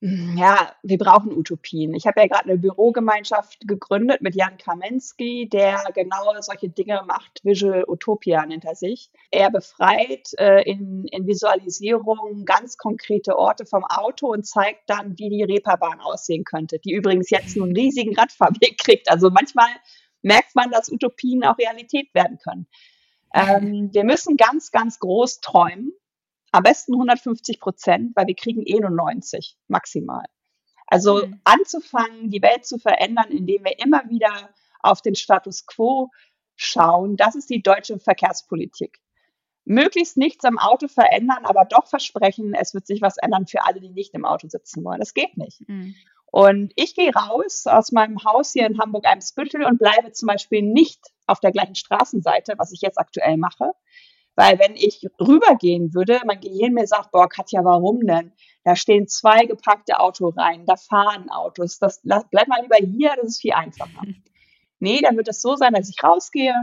Hm, 0.00 0.36
ja, 0.38 0.72
wir 0.84 0.96
brauchen 0.96 1.36
Utopien. 1.36 1.92
Ich 1.94 2.06
habe 2.06 2.20
ja 2.20 2.28
gerade 2.28 2.44
eine 2.44 2.58
Bürogemeinschaft 2.58 3.66
gegründet 3.66 4.20
mit 4.20 4.36
Jan 4.36 4.56
Kamensky, 4.56 5.48
der 5.48 5.82
genau 5.92 6.32
solche 6.40 6.68
Dinge 6.68 7.02
macht. 7.04 7.40
Visual 7.42 7.84
Utopia 7.88 8.46
nennt 8.46 8.64
er 8.64 8.76
sich. 8.76 9.10
Er 9.32 9.50
befreit 9.50 10.30
äh, 10.38 10.62
in, 10.70 11.04
in 11.10 11.26
Visualisierung 11.26 12.44
ganz 12.44 12.76
konkrete 12.76 13.36
Orte 13.36 13.66
vom 13.66 13.84
Auto 13.84 14.28
und 14.28 14.46
zeigt 14.46 14.88
dann, 14.88 15.18
wie 15.18 15.30
die 15.30 15.42
Reeperbahn 15.42 15.98
aussehen 16.00 16.44
könnte, 16.44 16.78
die 16.78 16.92
übrigens 16.92 17.30
jetzt 17.30 17.56
einen 17.56 17.74
riesigen 17.74 18.16
Radfahrweg 18.16 18.78
kriegt. 18.82 19.10
Also 19.10 19.30
manchmal 19.30 19.70
merkt 20.22 20.54
man, 20.54 20.70
dass 20.70 20.92
Utopien 20.92 21.42
auch 21.44 21.58
Realität 21.58 22.14
werden 22.14 22.38
können. 22.38 22.68
Ähm, 23.34 23.90
wir 23.92 24.04
müssen 24.04 24.36
ganz, 24.36 24.70
ganz 24.70 24.98
groß 24.98 25.40
träumen. 25.40 25.92
Am 26.50 26.62
besten 26.62 26.94
150 26.94 27.60
Prozent, 27.60 28.16
weil 28.16 28.26
wir 28.26 28.34
kriegen 28.34 28.62
eh 28.64 28.80
nur 28.80 28.90
90 28.90 29.56
maximal. 29.68 30.24
Also 30.86 31.26
mhm. 31.26 31.40
anzufangen, 31.44 32.30
die 32.30 32.42
Welt 32.42 32.64
zu 32.64 32.78
verändern, 32.78 33.30
indem 33.30 33.64
wir 33.64 33.78
immer 33.78 34.08
wieder 34.08 34.50
auf 34.80 35.02
den 35.02 35.14
Status 35.14 35.66
quo 35.66 36.10
schauen, 36.56 37.16
das 37.16 37.34
ist 37.34 37.50
die 37.50 37.62
deutsche 37.62 37.98
Verkehrspolitik. 37.98 38.98
Möglichst 39.64 40.16
nichts 40.16 40.46
am 40.46 40.58
Auto 40.58 40.88
verändern, 40.88 41.44
aber 41.44 41.66
doch 41.66 41.86
versprechen, 41.86 42.54
es 42.54 42.72
wird 42.72 42.86
sich 42.86 43.02
was 43.02 43.18
ändern 43.18 43.46
für 43.46 43.64
alle, 43.64 43.80
die 43.80 43.90
nicht 43.90 44.14
im 44.14 44.24
Auto 44.24 44.48
sitzen 44.48 44.82
wollen. 44.82 44.98
Das 44.98 45.12
geht 45.12 45.36
nicht. 45.36 45.68
Mhm. 45.68 45.94
Und 46.30 46.72
ich 46.76 46.94
gehe 46.94 47.12
raus 47.12 47.66
aus 47.66 47.92
meinem 47.92 48.22
Haus 48.24 48.52
hier 48.52 48.66
in 48.66 48.78
Hamburg-Eimsbüttel 48.78 49.64
und 49.64 49.78
bleibe 49.78 50.12
zum 50.12 50.26
Beispiel 50.26 50.62
nicht 50.62 51.00
auf 51.26 51.40
der 51.40 51.52
gleichen 51.52 51.74
Straßenseite, 51.74 52.54
was 52.58 52.72
ich 52.72 52.80
jetzt 52.80 52.98
aktuell 52.98 53.36
mache. 53.36 53.72
Weil 54.36 54.58
wenn 54.58 54.76
ich 54.76 55.04
rübergehen 55.20 55.94
würde, 55.94 56.20
mein 56.24 56.40
Gehirn 56.40 56.72
mir 56.72 56.86
sagt, 56.86 57.10
boah, 57.10 57.28
Katja, 57.28 57.64
warum 57.64 58.06
denn? 58.06 58.32
Da 58.62 58.76
stehen 58.76 59.08
zwei 59.08 59.46
gepackte 59.46 59.98
Autoreihen, 59.98 60.64
da 60.66 60.76
fahren 60.76 61.28
Autos, 61.30 61.78
das, 61.78 62.00
bleib 62.02 62.46
mal 62.46 62.62
lieber 62.62 62.76
hier, 62.76 63.14
das 63.16 63.30
ist 63.30 63.40
viel 63.40 63.54
einfacher. 63.54 64.02
Nee, 64.78 65.00
dann 65.00 65.16
wird 65.16 65.28
es 65.28 65.42
so 65.42 65.56
sein, 65.56 65.72
dass 65.72 65.88
ich 65.88 66.04
rausgehe. 66.04 66.54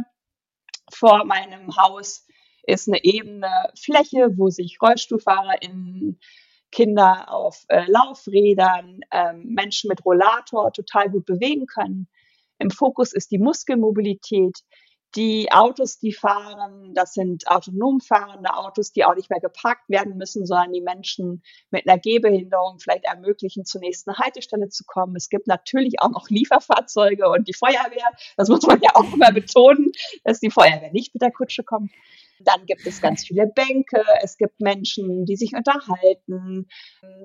Vor 0.90 1.26
meinem 1.26 1.76
Haus 1.76 2.26
ist 2.64 2.88
eine 2.88 3.04
ebene 3.04 3.50
Fläche, 3.78 4.30
wo 4.38 4.50
sich 4.50 4.78
Rollstuhlfahrer 4.82 5.62
in 5.62 6.20
Kinder 6.76 7.32
auf 7.32 7.64
äh, 7.70 7.86
Laufrädern, 7.88 9.00
ähm, 9.10 9.46
Menschen 9.46 9.88
mit 9.88 10.04
Rollator 10.04 10.74
total 10.74 11.10
gut 11.10 11.26
bewegen 11.26 11.68
können. 11.68 12.10
Im 12.60 12.70
Fokus 12.70 13.14
ist 13.14 13.32
die 13.32 13.38
Muskelmobilität. 13.38 14.58
Die 15.16 15.50
Autos, 15.54 16.00
die 16.00 16.12
fahren, 16.12 16.94
das 16.94 17.14
sind 17.14 17.48
autonom 17.48 18.02
fahrende 18.02 18.54
Autos, 18.54 18.92
die 18.92 19.06
auch 19.06 19.16
nicht 19.16 19.30
mehr 19.30 19.40
geparkt 19.40 19.88
werden 19.88 20.18
müssen, 20.18 20.46
sondern 20.46 20.74
die 20.74 20.82
Menschen 20.82 21.44
mit 21.72 21.88
einer 21.88 21.98
Gehbehinderung 21.98 22.80
vielleicht 22.80 23.06
ermöglichen, 23.06 23.64
zur 23.64 23.80
nächsten 23.80 24.18
Haltestelle 24.18 24.68
zu 24.68 24.84
kommen. 24.86 25.16
Es 25.16 25.30
gibt 25.30 25.48
natürlich 25.48 26.02
auch 26.02 26.10
noch 26.10 26.30
Lieferfahrzeuge 26.30 27.30
und 27.30 27.48
die 27.48 27.54
Feuerwehr. 27.54 28.12
Das 28.36 28.50
muss 28.50 28.68
man 28.68 28.82
ja 28.82 28.90
auch 28.96 29.14
immer 29.14 29.32
betonen, 29.32 29.94
dass 30.26 30.42
die 30.42 30.52
Feuerwehr 30.52 30.92
nicht 30.92 31.14
mit 31.14 31.22
der 31.22 31.32
Kutsche 31.32 31.64
kommt. 31.64 31.92
Dann 32.46 32.66
gibt 32.66 32.86
es 32.86 33.02
ganz 33.02 33.26
viele 33.26 33.48
Bänke, 33.48 34.04
es 34.22 34.38
gibt 34.38 34.62
Menschen, 34.62 35.26
die 35.26 35.36
sich 35.36 35.54
unterhalten. 35.54 36.68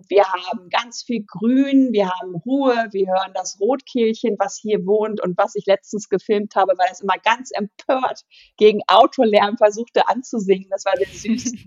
Wir 0.09 0.25
haben 0.25 0.69
ganz 0.71 1.03
viel 1.03 1.25
Grün, 1.27 1.93
wir 1.93 2.11
haben 2.11 2.35
Ruhe, 2.35 2.89
wir 2.91 3.07
hören 3.07 3.33
das 3.35 3.61
Rotkehlchen, 3.61 4.37
was 4.39 4.59
hier 4.59 4.85
wohnt 4.87 5.23
und 5.23 5.39
was 5.39 5.55
ich 5.55 5.67
letztens 5.67 6.09
gefilmt 6.09 6.57
habe, 6.57 6.73
weil 6.77 6.89
es 6.91 7.01
immer 7.01 7.19
ganz 7.23 7.51
empört 7.53 8.23
gegen 8.57 8.81
Autolärm 8.89 9.57
versuchte 9.57 10.09
anzusingen. 10.09 10.69
Das 10.71 10.85
war 10.85 10.97
sehr 10.97 11.07
süß. 11.07 11.55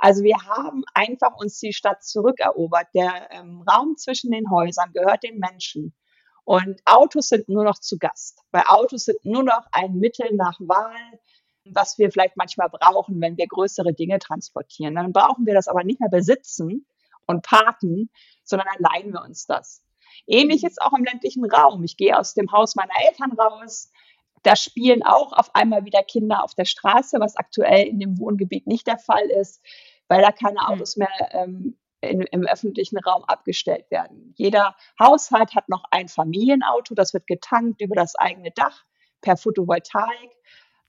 Also 0.00 0.22
wir 0.22 0.36
haben 0.46 0.84
einfach 0.94 1.34
uns 1.36 1.58
die 1.58 1.72
Stadt 1.72 2.04
zurückerobert. 2.04 2.86
Der 2.94 3.30
ähm, 3.32 3.64
Raum 3.68 3.96
zwischen 3.96 4.30
den 4.30 4.48
Häusern 4.48 4.92
gehört 4.92 5.24
den 5.24 5.40
Menschen. 5.40 5.92
Und 6.44 6.80
Autos 6.86 7.28
sind 7.28 7.48
nur 7.48 7.64
noch 7.64 7.78
zu 7.78 7.98
Gast, 7.98 8.40
weil 8.52 8.62
Autos 8.68 9.04
sind 9.04 9.22
nur 9.24 9.42
noch 9.42 9.66
ein 9.72 9.96
Mittel 9.96 10.34
nach 10.34 10.58
Wahl, 10.60 11.20
was 11.74 11.98
wir 11.98 12.10
vielleicht 12.10 12.36
manchmal 12.36 12.68
brauchen, 12.68 13.20
wenn 13.20 13.36
wir 13.36 13.46
größere 13.46 13.92
Dinge 13.94 14.18
transportieren. 14.18 14.94
Dann 14.94 15.12
brauchen 15.12 15.46
wir 15.46 15.54
das 15.54 15.68
aber 15.68 15.84
nicht 15.84 16.00
mehr 16.00 16.10
besitzen 16.10 16.86
und 17.26 17.42
parken, 17.42 18.10
sondern 18.44 18.68
dann 18.72 18.90
leihen 18.92 19.12
wir 19.12 19.22
uns 19.22 19.46
das. 19.46 19.82
Ähnlich 20.26 20.64
ist 20.64 20.80
auch 20.82 20.92
im 20.92 21.04
ländlichen 21.04 21.44
Raum. 21.44 21.84
Ich 21.84 21.96
gehe 21.96 22.18
aus 22.18 22.34
dem 22.34 22.50
Haus 22.52 22.74
meiner 22.74 22.92
Eltern 23.06 23.32
raus. 23.32 23.90
Da 24.42 24.56
spielen 24.56 25.02
auch 25.02 25.32
auf 25.32 25.54
einmal 25.54 25.84
wieder 25.84 26.02
Kinder 26.02 26.44
auf 26.44 26.54
der 26.54 26.64
Straße, 26.64 27.18
was 27.20 27.36
aktuell 27.36 27.86
in 27.86 27.98
dem 27.98 28.18
Wohngebiet 28.18 28.66
nicht 28.66 28.86
der 28.86 28.98
Fall 28.98 29.28
ist, 29.30 29.64
weil 30.08 30.22
da 30.22 30.32
keine 30.32 30.60
hm. 30.60 30.74
Autos 30.74 30.96
mehr 30.96 31.08
ähm, 31.32 31.78
in, 32.00 32.22
im 32.22 32.46
öffentlichen 32.46 32.98
Raum 32.98 33.24
abgestellt 33.24 33.90
werden. 33.90 34.32
Jeder 34.36 34.76
Haushalt 35.00 35.54
hat 35.54 35.68
noch 35.68 35.84
ein 35.90 36.08
Familienauto, 36.08 36.94
das 36.94 37.12
wird 37.12 37.26
getankt 37.26 37.80
über 37.80 37.96
das 37.96 38.14
eigene 38.14 38.50
Dach 38.52 38.84
per 39.20 39.36
Photovoltaik. 39.36 40.30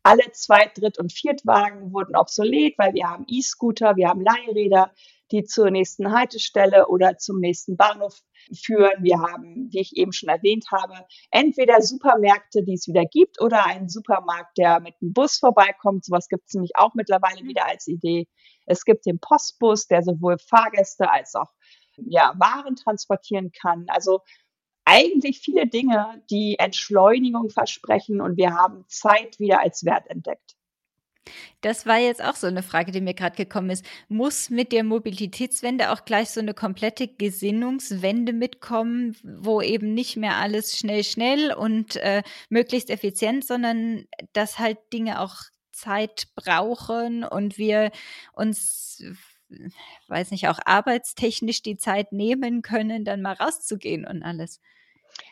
Alle 0.04 0.32
Zweit-, 0.32 0.78
Dritt- 0.78 0.98
und 0.98 1.12
Viertwagen 1.12 1.94
wurden 1.94 2.16
obsolet, 2.16 2.78
weil 2.78 2.94
wir 2.94 3.10
haben 3.10 3.26
E-Scooter, 3.28 3.96
wir 3.96 4.10
haben 4.10 4.22
Leihräder, 4.22 4.92
die 5.32 5.44
zur 5.44 5.70
nächsten 5.70 6.12
Haltestelle 6.12 6.88
oder 6.88 7.18
zum 7.18 7.40
nächsten 7.40 7.78
Bahnhof 7.78 8.22
führen. 8.56 9.04
Wir 9.04 9.20
haben, 9.20 9.70
wie 9.72 9.80
ich 9.80 9.96
eben 9.96 10.12
schon 10.12 10.30
erwähnt 10.30 10.66
habe, 10.72 11.06
entweder 11.32 11.82
Supermärkte, 11.82 12.64
die 12.64 12.74
es 12.74 12.88
wieder 12.88 13.06
gibt, 13.06 13.42
oder 13.42 13.66
einen 13.66 13.90
Supermarkt, 13.90 14.58
der 14.58 14.80
mit 14.80 14.96
dem 15.02 15.14
Bus 15.14 15.38
vorbeikommt. 15.38 16.06
Sowas 16.06 16.28
gibt 16.30 16.46
es 16.48 16.54
nämlich 16.54 16.72
auch 16.76 16.94
mittlerweile 16.96 17.44
wieder 17.44 17.68
als 17.68 17.88
Idee. 17.88 18.28
Es 18.66 18.86
gibt 18.86 19.06
den 19.06 19.20
Postbus, 19.20 19.88
der 19.88 20.02
sowohl 20.02 20.38
Fahrgäste 20.40 21.12
als 21.12 21.36
auch 21.36 21.52
ja, 21.98 22.34
Waren 22.38 22.76
transportieren 22.76 23.52
kann. 23.52 23.86
Also 23.90 24.22
eigentlich 24.90 25.40
viele 25.40 25.68
Dinge, 25.68 26.22
die 26.30 26.58
Entschleunigung 26.58 27.50
versprechen 27.50 28.22
und 28.22 28.38
wir 28.38 28.56
haben 28.56 28.86
Zeit 28.88 29.40
wieder 29.40 29.62
als 29.62 29.86
Wert 29.86 30.10
entdeckt. 30.10 30.56
Das 31.62 31.86
war 31.86 32.00
jetzt 32.00 32.24
auch 32.24 32.36
so 32.36 32.48
eine 32.48 32.64
Frage, 32.64 32.92
die 32.92 33.02
mir 33.02 33.14
gerade 33.14 33.36
gekommen 33.36 33.70
ist. 33.70 33.86
Muss 34.08 34.50
mit 34.50 34.72
der 34.72 34.84
Mobilitätswende 34.84 35.92
auch 35.92 36.06
gleich 36.06 36.32
so 36.32 36.40
eine 36.40 36.56
komplette 36.56 37.08
Gesinnungswende 37.08 38.34
mitkommen, 38.34 39.16
wo 39.24 39.62
eben 39.62 39.94
nicht 39.94 40.18
mehr 40.18 40.38
alles 40.38 40.76
schnell, 40.76 41.04
schnell 41.04 41.54
und 41.54 41.98
äh, 41.98 42.24
möglichst 42.50 42.90
effizient, 42.90 43.46
sondern 43.46 44.08
dass 44.34 44.58
halt 44.58 44.80
Dinge 44.92 45.22
auch 45.22 45.36
Zeit 45.72 46.30
brauchen 46.36 47.24
und 47.24 47.60
wir 47.60 47.92
uns 48.34 49.04
weiß 50.08 50.32
nicht, 50.32 50.48
auch 50.48 50.60
arbeitstechnisch 50.66 51.62
die 51.62 51.78
Zeit 51.78 52.12
nehmen 52.12 52.62
können, 52.62 53.06
dann 53.06 53.22
mal 53.22 53.34
rauszugehen 53.34 54.06
und 54.06 54.24
alles. 54.24 54.60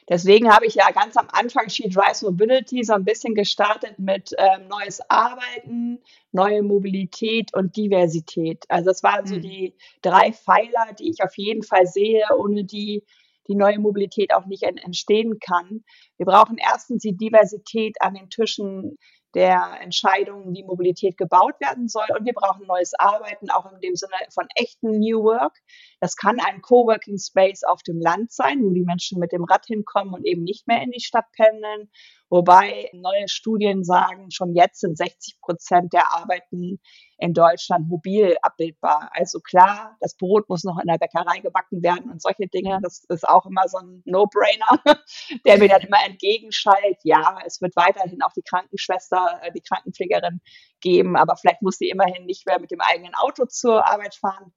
Deswegen 0.10 0.54
habe 0.54 0.66
ich 0.66 0.76
ja 0.76 0.90
ganz 0.92 1.18
am 1.18 1.28
Anfang 1.32 1.70
She 1.70 1.90
Drives 1.90 2.22
Mobility 2.22 2.84
so 2.84 2.94
ein 2.94 3.04
bisschen 3.04 3.36
gestartet 3.36 4.00
mit 4.00 4.34
ähm, 4.38 4.68
neues 4.70 5.02
Arbeiten, 5.10 6.00
neue 6.32 6.64
Mobilität 6.64 7.54
und 7.54 7.76
Diversität. 7.76 8.64
Also 8.70 8.86
das 8.92 9.04
waren 9.04 9.26
so 9.26 9.36
mhm. 9.36 9.42
die 9.42 9.74
drei 10.02 10.32
Pfeiler, 10.32 10.94
die 10.98 11.10
ich 11.10 11.24
auf 11.24 11.38
jeden 11.38 11.64
Fall 11.64 11.86
sehe, 11.86 12.24
ohne 12.38 12.64
die 12.64 13.04
die 13.48 13.56
neue 13.56 13.80
Mobilität 13.80 14.34
auch 14.34 14.46
nicht 14.46 14.64
entstehen 14.64 15.40
kann. 15.40 15.84
Wir 16.18 16.26
brauchen 16.26 16.58
erstens 16.58 17.02
die 17.02 17.16
Diversität 17.16 17.96
an 18.02 18.14
den 18.14 18.30
Tischen 18.30 18.98
der 19.38 19.80
Entscheidungen, 19.82 20.56
wie 20.56 20.64
Mobilität 20.64 21.16
gebaut 21.16 21.54
werden 21.62 21.88
soll. 21.88 22.08
Und 22.18 22.26
wir 22.26 22.34
brauchen 22.34 22.66
neues 22.66 22.94
Arbeiten, 22.98 23.52
auch 23.52 23.72
in 23.72 23.80
dem 23.82 23.96
Sinne 23.96 24.16
von 24.34 24.48
echten 24.56 24.98
New 24.98 25.24
Work. 25.24 25.56
Das 26.00 26.16
kann 26.16 26.40
ein 26.40 26.64
Coworking 26.64 27.20
Space 27.20 27.64
auf 27.64 27.84
dem 27.84 28.02
Land 28.02 28.32
sein, 28.32 28.64
wo 28.64 28.72
die 28.72 28.84
Menschen 28.84 29.20
mit 29.20 29.32
dem 29.32 29.44
Rad 29.44 29.68
hinkommen 29.68 30.16
und 30.16 30.26
eben 30.26 30.44
nicht 30.44 30.68
mehr 30.68 30.82
in 30.82 30.90
die 30.90 31.02
Stadt 31.02 31.26
pendeln. 31.34 31.92
Wobei 32.30 32.90
neue 32.94 33.30
Studien 33.30 33.86
sagen, 33.86 34.32
schon 34.32 34.54
jetzt 34.54 34.82
sind 34.82 34.98
60 34.98 35.40
Prozent 35.40 35.94
der 35.94 36.14
Arbeiten 36.14 36.80
in 37.18 37.34
Deutschland 37.34 37.88
mobil 37.88 38.36
abbildbar. 38.42 39.10
Also 39.14 39.40
klar, 39.40 39.96
das 40.02 40.16
Brot 40.18 40.50
muss 40.50 40.64
noch 40.66 40.78
in 40.80 40.88
der 40.88 40.98
Bäckerei 40.98 41.40
gebacken 41.40 41.82
werden 41.82 42.12
und 42.12 42.22
solche 42.22 42.48
Dinge. 42.48 42.80
Das 42.84 43.06
ist 43.08 43.28
auch 43.28 43.46
immer 43.46 43.68
so 43.68 43.78
ein 43.78 44.02
No-Brainer, 44.06 44.84
der 45.46 45.58
mir 45.58 45.70
dann 45.70 45.82
immer 45.82 46.04
entgegenschallt. 46.06 46.98
Ja, 47.04 47.40
es 47.46 47.62
wird 47.62 47.76
weiterhin 47.78 48.22
auch 48.22 48.34
die 48.34 48.44
Krankenschwester, 48.44 49.40
äh, 49.44 49.52
die 49.54 49.62
Krankenpflegerin 49.62 50.42
geben, 50.82 51.16
aber 51.16 51.38
vielleicht 51.38 51.62
muss 51.62 51.78
sie 51.78 51.90
immerhin 51.90 52.26
nicht 52.26 52.46
mehr 52.46 52.60
mit 52.60 52.72
dem 52.72 52.82
eigenen 52.82 53.16
Auto 53.16 53.46
zur 53.46 53.90
Arbeit 53.90 54.16
fahren. 54.16 54.54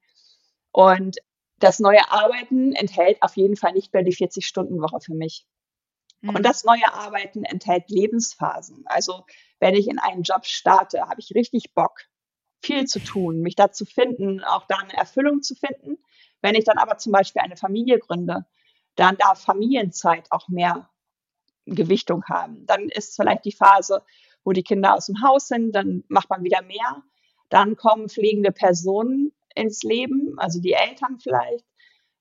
Und 0.73 1.19
das 1.61 1.79
neue 1.79 2.11
Arbeiten 2.11 2.73
enthält 2.73 3.23
auf 3.23 3.37
jeden 3.37 3.57
Fall 3.57 3.73
nicht 3.73 3.93
mehr 3.93 4.03
die 4.03 4.15
40-Stunden-Woche 4.15 4.99
für 5.05 5.15
mich. 5.15 5.47
Mhm. 6.21 6.37
Und 6.37 6.43
das 6.45 6.65
neue 6.65 6.93
Arbeiten 6.93 7.45
enthält 7.45 7.91
Lebensphasen. 7.91 8.83
Also 8.87 9.25
wenn 9.59 9.75
ich 9.75 9.89
in 9.89 9.99
einen 9.99 10.23
Job 10.23 10.47
starte, 10.47 11.03
habe 11.03 11.21
ich 11.21 11.35
richtig 11.35 11.75
Bock, 11.75 12.01
viel 12.63 12.87
zu 12.87 13.01
tun, 13.01 13.41
mich 13.41 13.57
da 13.57 13.73
zu 13.73 13.85
finden, 13.85 14.43
auch 14.45 14.67
da 14.67 14.77
eine 14.77 14.95
Erfüllung 14.95 15.43
zu 15.43 15.55
finden. 15.55 15.99
Wenn 16.43 16.55
ich 16.55 16.65
dann 16.65 16.79
aber 16.79 16.99
zum 16.99 17.13
Beispiel 17.13 17.43
eine 17.43 17.57
Familie 17.57 17.99
gründe, 17.99 18.47
dann 18.97 19.17
darf 19.17 19.43
Familienzeit 19.43 20.27
auch 20.31 20.49
mehr 20.49 20.91
Gewichtung 21.67 22.25
haben. 22.25 22.67
Dann 22.67 22.89
ist 22.89 23.17
vielleicht 23.17 23.45
die 23.45 23.53
Phase, 23.53 24.03
wo 24.45 24.53
die 24.53 24.63
Kinder 24.63 24.95
aus 24.95 25.07
dem 25.07 25.23
Haus 25.23 25.49
sind, 25.49 25.73
dann 25.73 26.05
macht 26.09 26.31
man 26.31 26.45
wieder 26.45 26.63
mehr. 26.63 27.03
Dann 27.49 27.77
kommen 27.77 28.09
pflegende 28.09 28.53
Personen 28.53 29.33
ins 29.55 29.83
Leben, 29.83 30.39
also 30.39 30.61
die 30.61 30.73
Eltern 30.73 31.19
vielleicht 31.19 31.65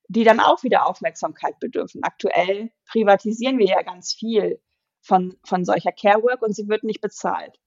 die 0.09 0.23
dann 0.23 0.39
auch 0.39 0.63
wieder 0.63 0.87
Aufmerksamkeit 0.87 1.59
bedürfen. 1.59 2.03
Aktuell 2.03 2.71
privatisieren 2.87 3.59
wir 3.59 3.67
ja 3.67 3.83
ganz 3.83 4.11
viel 4.11 4.59
von, 5.01 5.37
von 5.45 5.63
solcher 5.63 5.91
Care 5.91 6.23
Work 6.23 6.41
und 6.41 6.55
sie 6.55 6.67
wird 6.67 6.83
nicht 6.83 6.99
bezahlt. 6.99 7.59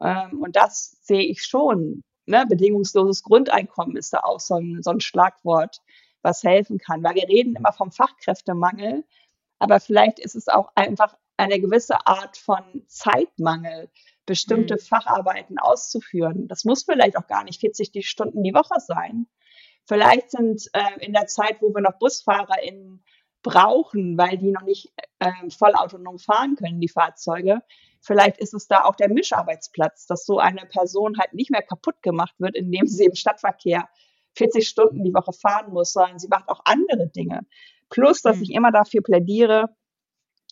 Ähm, 0.00 0.42
und 0.42 0.54
das 0.54 0.98
sehe 1.00 1.22
ich 1.22 1.42
schon. 1.42 2.02
Ne? 2.26 2.44
Bedingungsloses 2.46 3.22
Grundeinkommen 3.22 3.96
ist 3.96 4.12
da 4.12 4.20
auch 4.20 4.38
so 4.38 4.56
ein, 4.56 4.82
so 4.82 4.90
ein 4.90 5.00
Schlagwort, 5.00 5.80
was 6.20 6.42
helfen 6.42 6.78
kann. 6.78 7.02
Weil 7.02 7.14
wir 7.14 7.28
reden 7.28 7.56
immer 7.56 7.72
vom 7.72 7.90
Fachkräftemangel, 7.90 9.04
aber 9.58 9.80
vielleicht 9.80 10.18
ist 10.18 10.36
es 10.36 10.48
auch 10.48 10.70
einfach 10.74 11.16
eine 11.38 11.58
gewisse 11.58 12.06
Art 12.06 12.36
von 12.36 12.84
Zeitmangel, 12.86 13.88
bestimmte 14.26 14.74
mhm. 14.74 14.80
Facharbeiten 14.80 15.58
auszuführen. 15.58 16.48
Das 16.48 16.66
muss 16.66 16.84
vielleicht 16.84 17.16
auch 17.16 17.26
gar 17.28 17.44
nicht 17.44 17.60
40 17.60 18.06
Stunden 18.06 18.42
die 18.42 18.52
Woche 18.52 18.78
sein, 18.78 19.26
Vielleicht 19.88 20.30
sind 20.30 20.68
äh, 20.74 21.04
in 21.04 21.14
der 21.14 21.26
Zeit, 21.26 21.62
wo 21.62 21.74
wir 21.74 21.80
noch 21.80 21.98
BusfahrerInnen 21.98 23.02
brauchen, 23.42 24.18
weil 24.18 24.36
die 24.36 24.50
noch 24.50 24.62
nicht 24.62 24.92
äh, 25.18 25.30
vollautonom 25.48 26.18
fahren 26.18 26.56
können, 26.56 26.80
die 26.80 26.88
Fahrzeuge, 26.88 27.62
vielleicht 28.00 28.38
ist 28.38 28.52
es 28.52 28.68
da 28.68 28.84
auch 28.84 28.96
der 28.96 29.08
Mischarbeitsplatz, 29.08 30.06
dass 30.06 30.26
so 30.26 30.38
eine 30.38 30.66
Person 30.66 31.18
halt 31.18 31.32
nicht 31.32 31.50
mehr 31.50 31.62
kaputt 31.62 32.02
gemacht 32.02 32.34
wird, 32.38 32.54
indem 32.54 32.86
sie 32.86 33.06
im 33.06 33.14
Stadtverkehr 33.14 33.88
40 34.34 34.68
Stunden 34.68 35.04
die 35.04 35.14
Woche 35.14 35.32
fahren 35.32 35.72
muss, 35.72 35.92
sondern 35.92 36.18
sie 36.18 36.28
macht 36.28 36.48
auch 36.48 36.60
andere 36.64 37.08
Dinge. 37.08 37.46
Plus, 37.88 38.20
dass 38.20 38.36
mhm. 38.36 38.42
ich 38.42 38.50
immer 38.52 38.70
dafür 38.70 39.02
plädiere, 39.02 39.74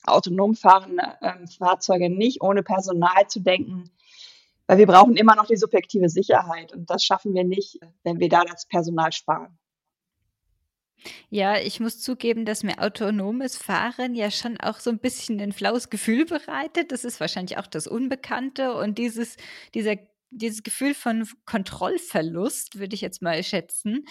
autonom 0.05 0.55
fahrende 0.55 1.03
äh, 1.21 1.47
Fahrzeuge 1.59 2.09
nicht 2.09 2.41
ohne 2.41 2.63
Personal 2.63 3.27
zu 3.29 3.41
denken, 3.41 3.91
weil 4.67 4.79
wir 4.79 4.87
brauchen 4.87 5.17
immer 5.17 5.35
noch 5.37 5.47
die 5.47 5.57
subjektive 5.57 6.09
Sicherheit 6.09 6.73
und 6.73 6.91
das 6.91 7.05
schaffen 7.05 7.35
wir 7.35 7.45
nicht, 7.45 7.79
wenn 8.03 8.19
wir 8.19 8.29
da 8.29 8.45
das 8.45 8.67
Personal 8.67 9.13
sparen. 9.13 9.59
Ja, 11.29 11.59
ich 11.59 11.81
muss 11.81 12.01
zugeben, 12.01 12.45
dass 12.45 12.63
mir 12.63 12.79
autonomes 12.81 13.57
Fahren 13.57 14.15
ja 14.15 14.31
schon 14.31 14.59
auch 14.59 14.81
so 14.81 14.91
ein 14.91 14.99
bisschen 14.99 15.41
ein 15.41 15.53
flaues 15.53 15.91
Gefühl 15.91 16.25
bereitet. 16.25 16.91
Das 16.91 17.05
ist 17.05 17.21
wahrscheinlich 17.21 17.59
auch 17.59 17.67
das 17.67 17.87
Unbekannte 17.87 18.75
und 18.75 18.99
dieses 18.99 19.37
dieser 19.75 19.97
dieses 20.31 20.65
Gefühl 20.65 20.93
von 20.95 21.27
Kontrollverlust, 21.45 22.79
würde 22.79 22.95
ich 22.95 23.01
jetzt 23.01 23.23
mal 23.23 23.43
schätzen. 23.45 24.05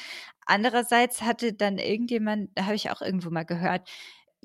Andererseits 0.45 1.21
hatte 1.23 1.53
dann 1.53 1.77
irgendjemand 1.77 2.51
da 2.55 2.65
habe 2.65 2.75
ich 2.75 2.91
auch 2.91 3.01
irgendwo 3.01 3.29
mal 3.29 3.43
gehört, 3.43 3.89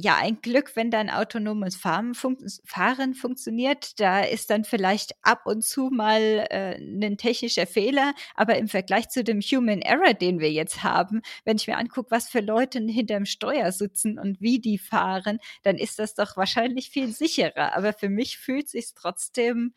ja, 0.03 0.17
ein 0.17 0.41
Glück, 0.41 0.77
wenn 0.77 0.91
dein 0.91 1.11
autonomes 1.11 1.77
Fahren, 1.77 2.15
fun 2.15 2.39
Fahren 2.65 3.15
funktioniert. 3.15 4.01
Da 4.01 4.21
ist 4.21 4.51
dann 4.51 4.65
vielleicht 4.65 5.13
ab 5.23 5.43
und 5.45 5.63
zu 5.63 5.91
mal 5.91 6.47
äh, 6.51 6.77
ein 6.79 7.19
technischer 7.19 7.67
Fehler, 7.67 8.15
aber 8.35 8.57
im 8.57 8.69
Vergleich 8.69 9.09
zu 9.11 9.23
dem 9.23 9.41
Human 9.41 9.83
Error, 9.83 10.15
den 10.15 10.41
wir 10.41 10.51
jetzt 10.51 10.83
haben, 10.83 11.21
wenn 11.45 11.57
ich 11.57 11.67
mir 11.67 11.77
angucke, 11.77 12.11
was 12.11 12.29
für 12.29 12.41
Leute 12.41 12.81
hinterm 12.81 13.27
Steuer 13.27 13.73
sitzen 13.73 14.19
und 14.19 14.41
wie 14.41 14.59
die 14.59 14.79
fahren, 14.79 15.39
dann 15.63 15.77
ist 15.77 15.99
das 15.99 16.15
doch 16.15 16.37
wahrscheinlich 16.37 16.91
viel 16.91 17.09
sicherer. 17.13 17.77
Aber 17.77 17.93
für 17.93 18.09
mich 18.09 18.39
fühlt 18.39 18.67
es 18.67 18.73
sich 18.73 18.95
trotzdem 18.95 19.75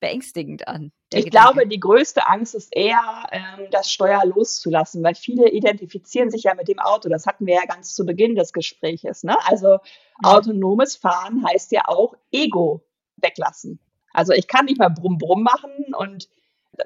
beängstigend 0.00 0.68
an. 0.68 0.92
Ich 1.12 1.26
Gedanke. 1.26 1.54
glaube, 1.54 1.68
die 1.68 1.80
größte 1.80 2.26
Angst 2.26 2.54
ist 2.54 2.74
eher, 2.74 3.26
ähm, 3.30 3.68
das 3.70 3.90
Steuer 3.90 4.24
loszulassen, 4.24 5.02
weil 5.02 5.14
viele 5.14 5.50
identifizieren 5.50 6.30
sich 6.30 6.44
ja 6.44 6.54
mit 6.54 6.68
dem 6.68 6.78
Auto. 6.78 7.08
Das 7.08 7.26
hatten 7.26 7.46
wir 7.46 7.54
ja 7.54 7.64
ganz 7.64 7.94
zu 7.94 8.04
Beginn 8.04 8.34
des 8.34 8.52
Gespräches. 8.52 9.22
Ne? 9.22 9.36
Also 9.46 9.74
mhm. 9.74 10.24
autonomes 10.24 10.96
Fahren 10.96 11.44
heißt 11.48 11.72
ja 11.72 11.82
auch 11.86 12.14
Ego 12.32 12.84
weglassen. 13.16 13.78
Also 14.12 14.32
ich 14.32 14.48
kann 14.48 14.66
nicht 14.66 14.78
mehr 14.78 14.90
Brumm 14.90 15.18
Brumm 15.18 15.42
machen 15.42 15.94
und 15.96 16.28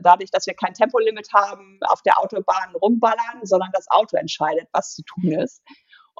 dadurch, 0.00 0.30
dass 0.30 0.46
wir 0.46 0.54
kein 0.54 0.74
Tempolimit 0.74 1.32
haben, 1.32 1.78
auf 1.82 2.02
der 2.02 2.18
Autobahn 2.20 2.74
rumballern, 2.74 3.40
sondern 3.42 3.70
das 3.72 3.90
Auto 3.90 4.16
entscheidet, 4.16 4.68
was 4.72 4.94
zu 4.94 5.02
tun 5.02 5.32
ist. 5.32 5.62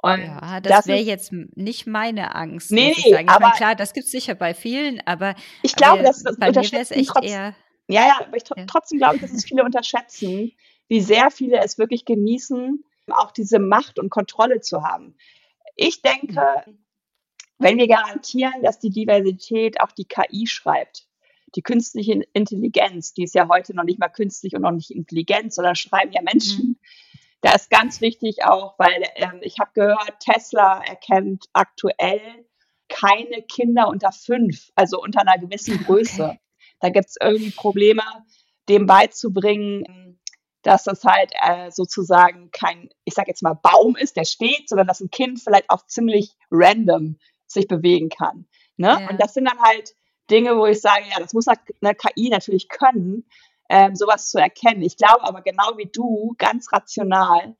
Und 0.01 0.21
ja, 0.21 0.59
das, 0.61 0.77
das 0.77 0.87
wäre 0.87 0.99
jetzt 0.99 1.31
nicht 1.31 1.85
meine 1.85 2.33
Angst. 2.33 2.71
Nee, 2.71 2.95
nee, 2.97 3.15
aber 3.27 3.39
meine, 3.39 3.53
klar, 3.53 3.75
das 3.75 3.93
gibt 3.93 4.05
es 4.05 4.11
sicher 4.11 4.33
bei 4.33 4.55
vielen, 4.55 4.99
aber 5.05 5.35
ich 5.61 5.75
glaube, 5.75 6.01
dass 6.01 6.23
das 6.23 6.37
bei 6.37 6.47
mir 6.47 6.55
wäre 6.55 6.81
es 6.81 6.91
echt 6.91 7.09
trotzdem, 7.09 7.31
eher. 7.31 7.55
Ja, 7.87 8.07
ja, 8.07 8.17
aber 8.21 8.35
ich 8.35 8.43
ja. 8.55 8.65
trotzdem 8.65 8.97
glaube 8.97 9.15
ich, 9.15 9.21
dass 9.21 9.31
es 9.31 9.45
viele 9.45 9.63
unterschätzen, 9.63 10.53
wie 10.87 11.01
sehr 11.01 11.29
viele 11.29 11.59
es 11.59 11.77
wirklich 11.77 12.05
genießen, 12.05 12.83
auch 13.09 13.31
diese 13.31 13.59
Macht 13.59 13.99
und 13.99 14.09
Kontrolle 14.09 14.61
zu 14.61 14.83
haben. 14.83 15.15
Ich 15.75 16.01
denke, 16.01 16.41
wenn 17.59 17.77
wir 17.77 17.87
garantieren, 17.87 18.63
dass 18.63 18.79
die 18.79 18.89
Diversität 18.89 19.81
auch 19.81 19.91
die 19.91 20.05
KI 20.05 20.47
schreibt, 20.47 21.05
die 21.53 21.61
künstliche 21.61 22.23
Intelligenz, 22.33 23.13
die 23.13 23.23
ist 23.23 23.35
ja 23.35 23.47
heute 23.49 23.75
noch 23.75 23.83
nicht 23.83 23.99
mal 23.99 24.09
künstlich 24.09 24.55
und 24.55 24.63
noch 24.63 24.71
nicht 24.71 24.89
intelligent, 24.89 25.53
sondern 25.53 25.75
schreiben 25.75 26.11
ja 26.11 26.21
Menschen. 26.23 26.69
Mhm 26.69 26.75
da 27.41 27.53
ist 27.53 27.69
ganz 27.69 28.01
wichtig 28.01 28.43
auch, 28.43 28.77
weil 28.77 29.03
ähm, 29.15 29.39
ich 29.41 29.59
habe 29.59 29.71
gehört, 29.73 30.19
Tesla 30.19 30.81
erkennt 30.83 31.45
aktuell 31.53 32.21
keine 32.87 33.41
Kinder 33.43 33.87
unter 33.87 34.11
fünf, 34.11 34.69
also 34.75 35.01
unter 35.01 35.21
einer 35.21 35.39
gewissen 35.39 35.83
Größe. 35.83 36.23
Okay. 36.23 36.39
Da 36.79 36.89
gibt 36.89 37.07
es 37.07 37.15
irgendwie 37.21 37.51
Probleme, 37.51 38.03
dem 38.69 38.85
beizubringen, 38.85 40.19
dass 40.61 40.83
das 40.83 41.03
halt 41.03 41.31
äh, 41.41 41.71
sozusagen 41.71 42.51
kein, 42.51 42.89
ich 43.05 43.13
sag 43.13 43.27
jetzt 43.27 43.41
mal, 43.41 43.53
Baum 43.53 43.95
ist, 43.95 44.15
der 44.15 44.25
steht, 44.25 44.69
sondern 44.69 44.87
dass 44.87 44.99
ein 44.99 45.09
Kind 45.09 45.39
vielleicht 45.39 45.69
auch 45.69 45.85
ziemlich 45.87 46.35
random 46.51 47.17
sich 47.47 47.67
bewegen 47.67 48.09
kann. 48.09 48.47
Ne? 48.77 48.87
Ja. 48.87 49.09
Und 49.09 49.19
das 49.19 49.33
sind 49.33 49.45
dann 49.45 49.59
halt 49.59 49.95
Dinge, 50.29 50.55
wo 50.57 50.65
ich 50.65 50.81
sage, 50.81 51.05
ja, 51.09 51.19
das 51.19 51.33
muss 51.33 51.47
eine 51.47 51.95
KI 51.95 52.29
natürlich 52.29 52.69
können, 52.69 53.25
ähm, 53.71 53.95
sowas 53.95 54.29
zu 54.29 54.37
erkennen. 54.37 54.81
Ich 54.81 54.97
glaube 54.97 55.23
aber 55.23 55.41
genau 55.41 55.77
wie 55.77 55.89
du, 55.89 56.35
ganz 56.37 56.71
rational, 56.73 57.55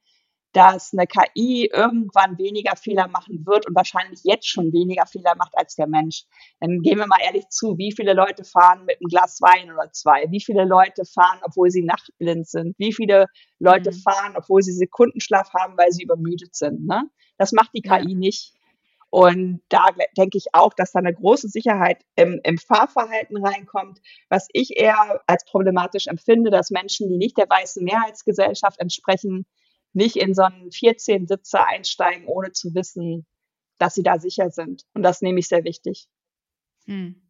dass 0.52 0.92
eine 0.92 1.08
KI 1.08 1.70
irgendwann 1.74 2.38
weniger 2.38 2.76
Fehler 2.76 3.08
machen 3.08 3.46
wird 3.46 3.66
und 3.66 3.76
wahrscheinlich 3.76 4.20
jetzt 4.24 4.50
schon 4.50 4.74
weniger 4.74 5.06
Fehler 5.06 5.36
macht 5.38 5.58
als 5.58 5.76
der 5.76 5.88
Mensch. 5.88 6.26
Dann 6.60 6.82
gehen 6.82 6.98
wir 6.98 7.08
mal 7.08 7.22
ehrlich 7.24 7.48
zu, 7.48 7.78
wie 7.78 7.94
viele 7.96 8.12
Leute 8.12 8.44
fahren 8.44 8.84
mit 8.84 8.98
einem 9.00 9.08
Glas 9.08 9.40
Wein 9.40 9.72
oder 9.72 9.90
zwei? 9.94 10.26
Wie 10.30 10.42
viele 10.42 10.66
Leute 10.66 11.06
fahren, 11.06 11.40
obwohl 11.44 11.70
sie 11.70 11.84
nachtblind 11.84 12.46
sind? 12.46 12.78
Wie 12.78 12.92
viele 12.92 13.28
Leute 13.60 13.92
mhm. 13.92 14.02
fahren, 14.02 14.34
obwohl 14.36 14.62
sie 14.62 14.74
Sekundenschlaf 14.74 15.54
haben, 15.54 15.78
weil 15.78 15.94
sie 15.94 16.04
übermüdet 16.04 16.54
sind? 16.54 16.86
Ne? 16.86 17.10
Das 17.38 17.54
macht 17.54 17.72
die 17.74 17.82
KI 17.82 18.12
ja. 18.12 18.18
nicht. 18.18 18.54
Und 19.12 19.62
da 19.68 19.88
denke 20.18 20.38
ich 20.38 20.48
auch, 20.54 20.74
dass 20.74 20.94
da 20.94 21.00
eine 21.00 21.14
große 21.14 21.50
Sicherheit 21.50 22.02
im, 22.16 22.40
im, 22.46 22.58
Fahrverhalten 22.58 23.46
reinkommt, 23.46 24.00
was 24.30 24.48
ich 24.54 24.78
eher 24.78 25.22
als 25.28 25.44
problematisch 25.44 26.08
empfinde, 26.08 26.50
dass 26.50 26.72
Menschen, 26.72 27.10
die 27.10 27.18
nicht 27.18 27.38
der 27.38 27.50
weißen 27.50 27.84
Mehrheitsgesellschaft 27.84 28.80
entsprechen, 28.80 29.46
nicht 29.92 30.16
in 30.16 30.34
so 30.34 30.44
einen 30.44 30.70
14-Sitzer 30.70 31.68
einsteigen, 31.68 32.26
ohne 32.26 32.54
zu 32.54 32.74
wissen, 32.74 33.26
dass 33.80 33.96
sie 33.96 34.04
da 34.04 34.18
sicher 34.18 34.50
sind. 34.50 34.86
Und 34.94 35.04
das 35.04 35.22
nehme 35.22 35.40
ich 35.40 35.50
sehr 35.50 35.66
wichtig. 35.66 36.08
Hm. 36.86 37.22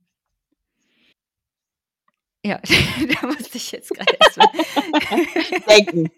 Ja, 2.45 2.59
da 3.21 3.27
musste 3.27 3.57
ich 3.57 3.71
jetzt 3.71 3.89
gerade 3.89 4.17
erstmal 4.19 4.49
denken. 5.67 6.11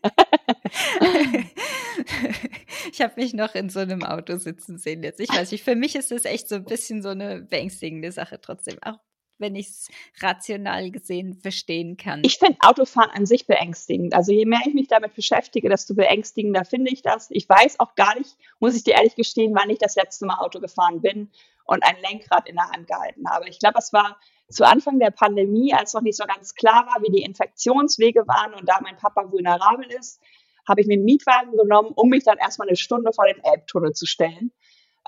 ich 2.94 3.02
habe 3.02 3.14
mich 3.18 3.34
noch 3.34 3.56
in 3.56 3.70
so 3.70 3.80
einem 3.80 4.04
Auto 4.04 4.38
sitzen 4.38 4.78
sehen 4.78 5.04
jetzt. 5.04 5.20
Ich 5.20 5.30
weiß 5.30 5.52
nicht, 5.52 5.64
für 5.64 5.76
mich 5.76 5.96
ist 5.96 6.12
das 6.12 6.26
echt 6.26 6.48
so 6.48 6.56
ein 6.56 6.66
bisschen 6.66 7.02
so 7.02 7.10
eine 7.10 7.42
beängstigende 7.42 8.12
Sache 8.12 8.40
trotzdem. 8.40 8.78
Auch 8.84 9.00
wenn 9.40 9.56
ich 9.56 9.68
es 9.68 9.90
rational 10.22 10.92
gesehen 10.92 11.34
verstehen 11.34 11.98
kann. 11.98 12.22
Ich 12.24 12.38
finde 12.38 12.58
Autofahren 12.62 13.10
an 13.10 13.26
sich 13.26 13.48
beängstigend. 13.48 14.14
Also 14.14 14.32
je 14.32 14.46
mehr 14.46 14.62
ich 14.66 14.76
mich 14.76 14.88
damit 14.88 15.16
beschäftige, 15.16 15.70
desto 15.70 15.96
beängstigender 15.96 16.66
finde 16.66 16.92
ich 16.92 17.02
das. 17.02 17.28
Ich 17.32 17.50
weiß 17.50 17.80
auch 17.80 17.96
gar 17.96 18.16
nicht, 18.18 18.38
muss 18.60 18.76
ich 18.76 18.84
dir 18.84 18.94
ehrlich 18.94 19.16
gestehen, 19.16 19.56
wann 19.56 19.72
ich 19.72 19.80
das 19.80 19.96
letzte 19.96 20.28
Mal 20.28 20.38
Auto 20.38 20.60
gefahren 20.60 21.02
bin 21.02 21.32
und 21.66 21.84
ein 21.84 21.96
Lenkrad 22.08 22.48
in 22.48 22.56
der 22.56 22.70
Hand 22.70 22.88
gehalten 22.88 23.28
habe. 23.28 23.50
Ich 23.50 23.58
glaube, 23.58 23.80
es 23.80 23.92
war 23.92 24.18
zu 24.50 24.66
Anfang 24.66 25.00
der 25.00 25.12
Pandemie, 25.12 25.74
als 25.74 25.94
noch 25.94 26.02
nicht 26.02 26.18
so 26.18 26.26
ganz 26.26 26.54
klar 26.54 26.86
war, 26.86 27.02
wie 27.02 27.12
die 27.12 27.24
Infektionswege 27.24 28.28
waren 28.28 28.54
und 28.54 28.70
da 28.70 28.80
mein 28.82 28.98
Papa 28.98 29.32
vulnerabel 29.32 29.88
ist, 29.88 30.22
habe 30.68 30.82
ich 30.82 30.88
mir 30.88 30.94
einen 30.94 31.06
Mietwagen 31.06 31.56
genommen, 31.58 31.92
um 31.96 32.10
mich 32.10 32.24
dann 32.24 32.38
erstmal 32.38 32.68
eine 32.68 32.78
Stunde 32.78 33.12
vor 33.14 33.26
den 33.26 33.44
Elbtunnel 33.44 33.94
zu 33.94 34.06
stellen. 34.06 34.52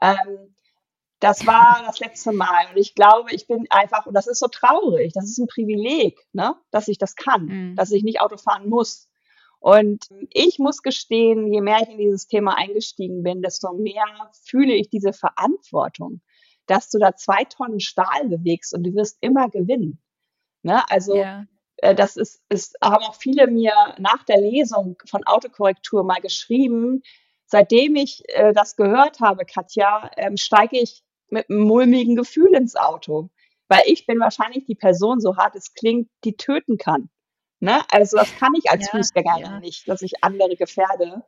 Ähm, 0.02 0.56
das 1.20 1.48
war 1.48 1.82
das 1.86 2.00
letzte 2.00 2.34
Mal. 2.34 2.68
Und 2.72 2.78
ich 2.78 2.94
glaube, 2.94 3.34
ich 3.34 3.48
bin 3.48 3.65
einfach, 3.70 4.06
und 4.06 4.13
das 4.13 4.28
ist 4.28 4.39
so 4.39 4.48
traurig, 4.48 5.13
das 5.13 5.26
ist 5.26 5.38
ein 5.38 5.48
Privileg, 5.48 6.20
ne, 6.34 6.56
dass 6.72 6.88
ich 6.88 6.98
das 6.98 7.15
kann, 7.15 7.46
mhm. 7.46 7.76
dass 7.76 7.91
ich 7.91 8.04
nicht 8.04 8.22
Auto 8.22 8.38
fahren 8.38 8.70
muss. 8.70 9.10
Und 9.60 10.06
ich 10.30 10.60
muss 10.60 10.84
gestehen, 10.84 11.52
je 11.52 11.62
mehr 11.62 11.80
ich 11.82 11.89
in 11.89 11.98
dieses 11.98 12.28
Thema 12.28 12.56
eingestiegen 12.58 13.24
bin, 13.24 13.41
desto 13.41 13.74
mehr 13.74 14.06
fühle 14.44 14.76
ich 14.76 14.89
diese 14.89 15.13
Verantwortung, 15.13 16.22
dass 16.68 16.89
du 16.89 17.00
da 17.00 17.15
zwei 17.15 17.46
Tonnen 17.46 17.80
Stahl 17.80 18.28
bewegst 18.28 18.76
und 18.76 18.84
du 18.84 18.94
wirst 18.94 19.18
immer 19.22 19.50
gewinnen. 19.50 20.00
Ne? 20.62 20.88
Also 20.89 21.15
ja. 21.15 21.46
Äh, 21.78 21.96
das 21.96 22.18
ist, 22.18 22.44
ist, 22.50 22.78
haben 22.82 23.04
auch 23.04 23.16
viele 23.16 23.48
mir 23.48 23.74
nach 23.98 24.24
der 24.24 24.40
Lesung 24.40 24.98
von 25.10 25.24
Autokorrektur 25.26 26.04
mal 26.04 26.22
geschrieben, 26.22 27.02
seitdem 27.46 27.96
ich 27.96 28.24
äh, 28.30 28.54
das 28.54 28.76
gehört 28.76 29.20
habe, 29.20 29.46
Katja, 29.46 30.10
ähm, 30.18 30.38
steige 30.38 30.80
ich 30.80 31.04
mit 31.30 31.50
einem 31.50 31.62
mulmigen 31.62 32.16
Gefühl 32.16 32.54
ins 32.56 32.76
Auto. 32.76 33.30
Weil 33.68 33.82
ich 33.88 34.06
bin 34.06 34.20
wahrscheinlich 34.20 34.66
die 34.66 34.76
Person, 34.76 35.20
so 35.20 35.38
hart 35.38 35.56
es 35.56 35.74
klingt, 35.74 36.10
die 36.24 36.38
töten 36.38 36.78
kann. 36.78 37.10
Ne? 37.60 37.82
Also 37.90 38.18
das 38.18 38.36
kann 38.38 38.54
ich 38.56 38.70
als 38.70 38.86
ja, 38.86 38.92
Fußgänger 38.92 39.40
ja. 39.40 39.60
nicht, 39.60 39.88
dass 39.88 40.02
ich 40.02 40.24
andere 40.24 40.56
gefährde. 40.56 41.24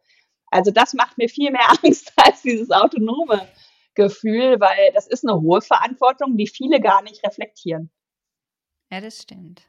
Also 0.52 0.72
das 0.72 0.94
macht 0.94 1.18
mir 1.18 1.30
viel 1.30 1.52
mehr 1.52 1.70
Angst 1.84 2.14
als 2.16 2.42
dieses 2.42 2.70
autonome 2.72 3.48
Gefühl, 3.96 4.60
weil 4.60 4.92
das 4.94 5.08
ist 5.08 5.28
eine 5.28 5.42
hohe 5.42 5.62
Verantwortung, 5.62 6.38
die 6.38 6.48
viele 6.48 6.80
gar 6.80 7.02
nicht 7.02 7.26
reflektieren. 7.26 7.92
Ja, 8.92 9.02
das 9.02 9.24
stimmt. 9.24 9.68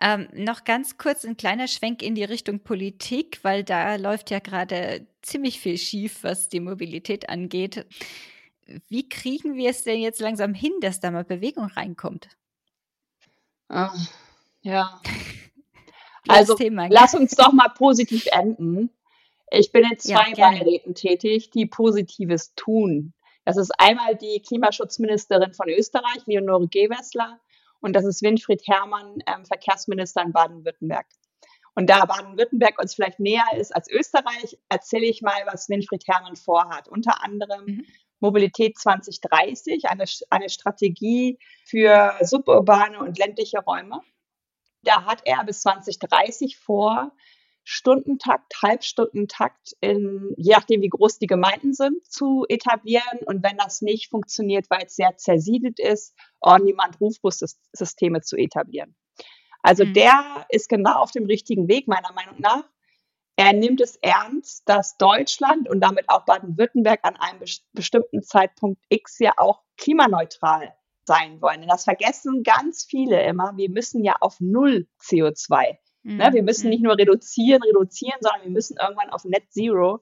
Ähm, 0.00 0.28
noch 0.32 0.64
ganz 0.64 0.98
kurz 0.98 1.24
ein 1.24 1.36
kleiner 1.36 1.68
Schwenk 1.68 2.02
in 2.02 2.14
die 2.14 2.24
Richtung 2.24 2.60
Politik, 2.60 3.38
weil 3.42 3.62
da 3.62 3.96
läuft 3.96 4.30
ja 4.30 4.40
gerade 4.40 5.06
ziemlich 5.22 5.60
viel 5.60 5.78
schief, 5.78 6.22
was 6.22 6.48
die 6.48 6.60
Mobilität 6.60 7.28
angeht. 7.28 7.86
Wie 8.88 9.08
kriegen 9.08 9.54
wir 9.54 9.70
es 9.70 9.84
denn 9.84 10.00
jetzt 10.00 10.20
langsam 10.20 10.52
hin, 10.54 10.72
dass 10.80 11.00
da 11.00 11.10
mal 11.10 11.24
Bewegung 11.24 11.66
reinkommt? 11.66 12.28
Ach, 13.68 13.94
ja. 14.62 15.00
also 16.28 16.54
Thema, 16.54 16.88
lass 16.90 17.14
uns 17.14 17.32
doch 17.32 17.52
mal 17.52 17.68
positiv 17.68 18.26
enden. 18.32 18.90
Ich 19.50 19.70
bin 19.70 19.84
in 19.84 19.98
zwei 19.98 20.30
ja, 20.30 20.50
Beiräten 20.50 20.94
tätig, 20.94 21.50
die 21.50 21.66
Positives 21.66 22.54
tun. 22.56 23.12
Das 23.44 23.56
ist 23.56 23.70
einmal 23.78 24.16
die 24.16 24.40
Klimaschutzministerin 24.40 25.52
von 25.52 25.68
Österreich, 25.68 26.26
Leonore 26.26 26.66
Gewessler, 26.68 27.38
und 27.84 27.92
das 27.92 28.06
ist 28.06 28.22
Winfried 28.22 28.62
Herrmann, 28.66 29.18
ähm, 29.26 29.44
Verkehrsminister 29.44 30.22
in 30.22 30.32
Baden-Württemberg. 30.32 31.04
Und 31.74 31.90
da 31.90 32.06
Baden-Württemberg 32.06 32.80
uns 32.80 32.94
vielleicht 32.94 33.20
näher 33.20 33.44
ist 33.58 33.76
als 33.76 33.90
Österreich, 33.90 34.58
erzähle 34.70 35.04
ich 35.04 35.20
mal, 35.20 35.42
was 35.44 35.68
Winfried 35.68 36.04
Herrmann 36.06 36.36
vorhat. 36.36 36.88
Unter 36.88 37.22
anderem 37.22 37.66
mhm. 37.66 37.86
Mobilität 38.20 38.78
2030, 38.78 39.84
eine, 39.90 40.04
eine 40.30 40.48
Strategie 40.48 41.38
für 41.66 42.14
suburbane 42.22 42.98
und 43.00 43.18
ländliche 43.18 43.58
Räume. 43.58 44.00
Da 44.82 45.04
hat 45.04 45.20
er 45.26 45.44
bis 45.44 45.60
2030 45.60 46.56
vor, 46.56 47.12
Stundentakt, 47.64 48.62
Halbstundentakt, 48.62 49.74
in, 49.80 50.34
je 50.36 50.52
nachdem 50.52 50.82
wie 50.82 50.88
groß 50.88 51.18
die 51.18 51.26
Gemeinden 51.26 51.72
sind, 51.72 52.04
zu 52.06 52.44
etablieren. 52.48 53.20
Und 53.24 53.42
wenn 53.42 53.56
das 53.56 53.80
nicht 53.80 54.10
funktioniert, 54.10 54.66
weil 54.68 54.84
es 54.86 54.96
sehr 54.96 55.16
zersiedelt 55.16 55.80
ist, 55.80 56.14
On-Demand-Rufbussysteme 56.42 58.20
zu 58.20 58.36
etablieren. 58.36 58.94
Also 59.62 59.86
mhm. 59.86 59.94
der 59.94 60.46
ist 60.50 60.68
genau 60.68 60.96
auf 60.96 61.10
dem 61.10 61.24
richtigen 61.24 61.66
Weg, 61.68 61.88
meiner 61.88 62.12
Meinung 62.12 62.36
nach. 62.38 62.64
Er 63.36 63.52
nimmt 63.52 63.80
es 63.80 63.96
ernst, 63.96 64.68
dass 64.68 64.96
Deutschland 64.96 65.68
und 65.68 65.80
damit 65.80 66.08
auch 66.08 66.24
Baden-Württemberg 66.24 67.00
an 67.02 67.16
einem 67.16 67.40
bestimmten 67.72 68.22
Zeitpunkt 68.22 68.80
X 68.90 69.18
ja 69.18 69.32
auch 69.38 69.62
klimaneutral 69.76 70.74
sein 71.06 71.40
wollen. 71.40 71.60
Denn 71.60 71.68
das 71.68 71.84
vergessen 71.84 72.42
ganz 72.42 72.84
viele 72.84 73.22
immer. 73.24 73.56
Wir 73.56 73.70
müssen 73.70 74.04
ja 74.04 74.16
auf 74.20 74.36
Null 74.38 74.86
CO2. 75.00 75.78
Mhm. 76.04 76.16
Ne? 76.16 76.30
Wir 76.32 76.42
müssen 76.42 76.70
nicht 76.70 76.82
nur 76.82 76.96
reduzieren, 76.96 77.62
reduzieren, 77.62 78.18
sondern 78.20 78.42
wir 78.44 78.50
müssen 78.50 78.76
irgendwann 78.80 79.10
auf 79.10 79.24
Net 79.24 79.50
Zero. 79.50 80.00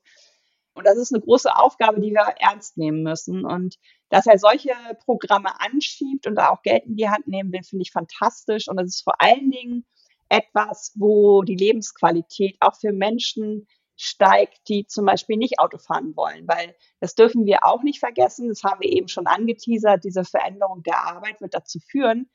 Und 0.74 0.86
das 0.86 0.96
ist 0.96 1.12
eine 1.12 1.22
große 1.22 1.54
Aufgabe, 1.54 2.00
die 2.00 2.12
wir 2.12 2.34
ernst 2.38 2.78
nehmen 2.78 3.02
müssen. 3.02 3.44
Und 3.44 3.76
dass 4.08 4.26
er 4.26 4.38
solche 4.38 4.72
Programme 5.04 5.60
anschiebt 5.60 6.26
und 6.26 6.34
da 6.34 6.50
auch 6.50 6.62
Geld 6.62 6.84
in 6.86 6.96
die 6.96 7.08
Hand 7.08 7.26
nehmen 7.28 7.52
will, 7.52 7.62
finde 7.62 7.82
ich 7.82 7.92
fantastisch. 7.92 8.68
Und 8.68 8.76
das 8.76 8.88
ist 8.88 9.04
vor 9.04 9.20
allen 9.20 9.50
Dingen 9.50 9.84
etwas, 10.28 10.92
wo 10.94 11.42
die 11.42 11.56
Lebensqualität 11.56 12.56
auch 12.60 12.74
für 12.74 12.92
Menschen 12.92 13.66
steigt, 13.96 14.68
die 14.68 14.86
zum 14.86 15.04
Beispiel 15.04 15.36
nicht 15.36 15.58
Auto 15.58 15.76
fahren 15.76 16.16
wollen, 16.16 16.48
weil 16.48 16.74
das 17.00 17.14
dürfen 17.14 17.44
wir 17.44 17.64
auch 17.64 17.82
nicht 17.82 18.00
vergessen. 18.00 18.48
Das 18.48 18.64
haben 18.64 18.80
wir 18.80 18.90
eben 18.90 19.08
schon 19.08 19.26
angeteasert. 19.26 20.04
Diese 20.04 20.24
Veränderung 20.24 20.82
der 20.82 21.06
Arbeit 21.06 21.40
wird 21.42 21.54
dazu 21.54 21.78
führen, 21.78 22.30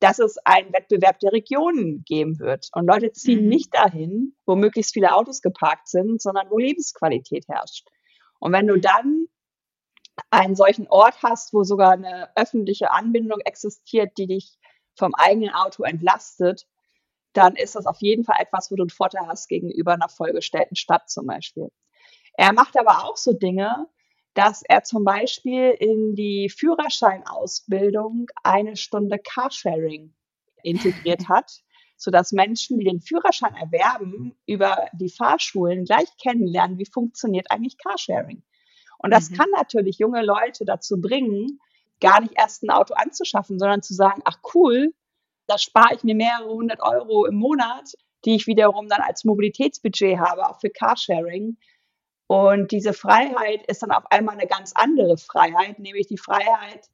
dass 0.00 0.18
es 0.18 0.36
einen 0.44 0.72
Wettbewerb 0.72 1.18
der 1.20 1.32
Regionen 1.32 2.04
geben 2.04 2.38
wird. 2.38 2.68
Und 2.72 2.86
Leute 2.86 3.12
ziehen 3.12 3.44
mhm. 3.44 3.48
nicht 3.48 3.74
dahin, 3.74 4.36
wo 4.44 4.54
möglichst 4.54 4.92
viele 4.92 5.14
Autos 5.14 5.40
geparkt 5.40 5.88
sind, 5.88 6.20
sondern 6.20 6.50
wo 6.50 6.58
Lebensqualität 6.58 7.48
herrscht. 7.48 7.86
Und 8.38 8.52
wenn 8.52 8.66
du 8.66 8.76
mhm. 8.76 8.82
dann 8.82 9.26
einen 10.30 10.54
solchen 10.54 10.86
Ort 10.88 11.22
hast, 11.22 11.52
wo 11.52 11.62
sogar 11.62 11.92
eine 11.92 12.30
öffentliche 12.36 12.90
Anbindung 12.90 13.40
existiert, 13.40 14.16
die 14.18 14.26
dich 14.26 14.58
vom 14.94 15.14
eigenen 15.14 15.50
Auto 15.50 15.82
entlastet, 15.82 16.66
dann 17.32 17.54
ist 17.54 17.74
das 17.74 17.86
auf 17.86 17.98
jeden 18.00 18.24
Fall 18.24 18.36
etwas, 18.40 18.70
wo 18.70 18.76
du 18.76 18.82
einen 18.84 18.90
Vorteil 18.90 19.26
hast 19.26 19.48
gegenüber 19.48 19.92
einer 19.92 20.08
vollgestellten 20.08 20.76
Stadt 20.76 21.10
zum 21.10 21.26
Beispiel. 21.26 21.70
Er 22.34 22.52
macht 22.52 22.78
aber 22.78 23.04
auch 23.04 23.16
so 23.16 23.32
Dinge, 23.32 23.86
dass 24.36 24.62
er 24.62 24.84
zum 24.84 25.02
Beispiel 25.02 25.70
in 25.70 26.14
die 26.14 26.50
Führerscheinausbildung 26.50 28.26
eine 28.44 28.76
Stunde 28.76 29.18
Carsharing 29.18 30.14
integriert 30.62 31.26
hat, 31.30 31.62
sodass 31.96 32.32
Menschen, 32.32 32.78
die 32.78 32.84
den 32.84 33.00
Führerschein 33.00 33.54
erwerben, 33.54 34.36
über 34.44 34.88
die 34.92 35.08
Fahrschulen 35.08 35.86
gleich 35.86 36.08
kennenlernen, 36.22 36.78
wie 36.78 36.84
funktioniert 36.84 37.50
eigentlich 37.50 37.78
Carsharing. 37.78 38.42
Und 38.98 39.10
das 39.10 39.30
mhm. 39.30 39.36
kann 39.36 39.48
natürlich 39.56 39.98
junge 39.98 40.22
Leute 40.22 40.66
dazu 40.66 41.00
bringen, 41.00 41.58
gar 42.00 42.20
nicht 42.20 42.34
erst 42.36 42.62
ein 42.62 42.70
Auto 42.70 42.92
anzuschaffen, 42.92 43.58
sondern 43.58 43.82
zu 43.82 43.94
sagen, 43.94 44.20
ach 44.26 44.38
cool, 44.54 44.92
Da 45.46 45.56
spare 45.56 45.94
ich 45.94 46.02
mir 46.02 46.14
mehrere 46.14 46.52
hundert 46.52 46.80
Euro 46.82 47.24
im 47.24 47.36
Monat, 47.36 47.94
die 48.26 48.34
ich 48.34 48.46
wiederum 48.46 48.88
dann 48.88 49.00
als 49.00 49.24
Mobilitätsbudget 49.24 50.18
habe, 50.18 50.50
auch 50.50 50.60
für 50.60 50.70
Carsharing. 50.70 51.56
Und 52.28 52.72
diese 52.72 52.92
Freiheit 52.92 53.64
ist 53.66 53.82
dann 53.82 53.92
auf 53.92 54.04
einmal 54.10 54.36
eine 54.36 54.48
ganz 54.48 54.72
andere 54.74 55.16
Freiheit, 55.16 55.78
nämlich 55.78 56.08
die 56.08 56.18
Freiheit, 56.18 56.88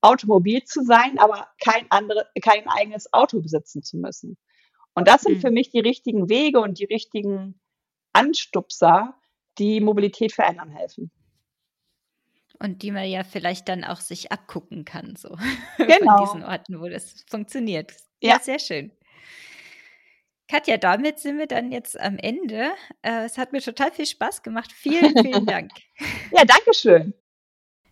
automobil 0.00 0.62
zu 0.64 0.84
sein, 0.84 1.18
aber 1.18 1.48
kein, 1.62 1.86
andere, 1.88 2.26
kein 2.42 2.68
eigenes 2.68 3.10
Auto 3.12 3.40
besitzen 3.40 3.82
zu 3.82 3.96
müssen. 3.96 4.36
Und 4.94 5.08
das 5.08 5.22
sind 5.22 5.36
mhm. 5.36 5.40
für 5.40 5.50
mich 5.50 5.70
die 5.70 5.80
richtigen 5.80 6.28
Wege 6.28 6.60
und 6.60 6.78
die 6.78 6.84
richtigen 6.84 7.58
Anstupser, 8.12 9.14
die 9.58 9.80
Mobilität 9.80 10.32
verändern 10.32 10.70
helfen. 10.70 11.10
Und 12.60 12.82
die 12.82 12.92
man 12.92 13.08
ja 13.08 13.24
vielleicht 13.24 13.68
dann 13.68 13.82
auch 13.82 14.00
sich 14.00 14.30
abgucken 14.30 14.84
kann, 14.84 15.16
so 15.16 15.36
genau. 15.78 16.18
von 16.18 16.24
diesen 16.24 16.44
Orten, 16.44 16.80
wo 16.80 16.88
das 16.88 17.24
funktioniert. 17.28 17.92
Ja, 18.20 18.34
ja, 18.34 18.40
sehr 18.40 18.58
schön. 18.58 18.92
Katja, 20.48 20.76
damit 20.76 21.18
sind 21.18 21.38
wir 21.38 21.46
dann 21.46 21.72
jetzt 21.72 21.98
am 21.98 22.18
Ende. 22.18 22.72
Äh, 23.02 23.24
es 23.24 23.38
hat 23.38 23.52
mir 23.52 23.62
total 23.62 23.92
viel 23.92 24.06
Spaß 24.06 24.42
gemacht. 24.42 24.72
Vielen, 24.72 25.16
vielen 25.22 25.46
Dank. 25.46 25.70
ja, 26.32 26.44
danke 26.44 26.74
schön. 26.74 27.14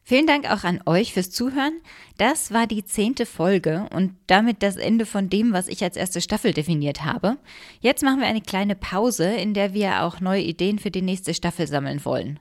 Vielen 0.05 0.27
Dank 0.27 0.51
auch 0.51 0.65
an 0.65 0.83
euch 0.85 1.13
fürs 1.15 1.31
Zuhören. 1.31 1.81
Das 2.19 2.53
war 2.53 2.67
die 2.67 2.85
zehnte 2.85 3.25
Folge 3.25 3.89
und 3.95 4.17
damit 4.27 4.63
das 4.63 4.77
Ende 4.77 5.07
von 5.07 5.31
dem, 5.31 5.53
was 5.53 5.69
ich 5.69 5.83
als 5.85 5.97
erste 5.97 6.21
Staffel 6.21 6.53
definiert 6.53 7.05
habe. 7.05 7.39
Jetzt 7.81 8.03
machen 8.03 8.21
wir 8.21 8.27
eine 8.27 8.41
kleine 8.41 8.75
Pause, 8.75 9.33
in 9.33 9.55
der 9.55 9.75
wir 9.75 10.03
auch 10.03 10.21
neue 10.21 10.43
Ideen 10.43 10.81
für 10.81 10.91
die 10.91 11.03
nächste 11.03 11.35
Staffel 11.35 11.69
sammeln 11.69 12.05
wollen. 12.05 12.41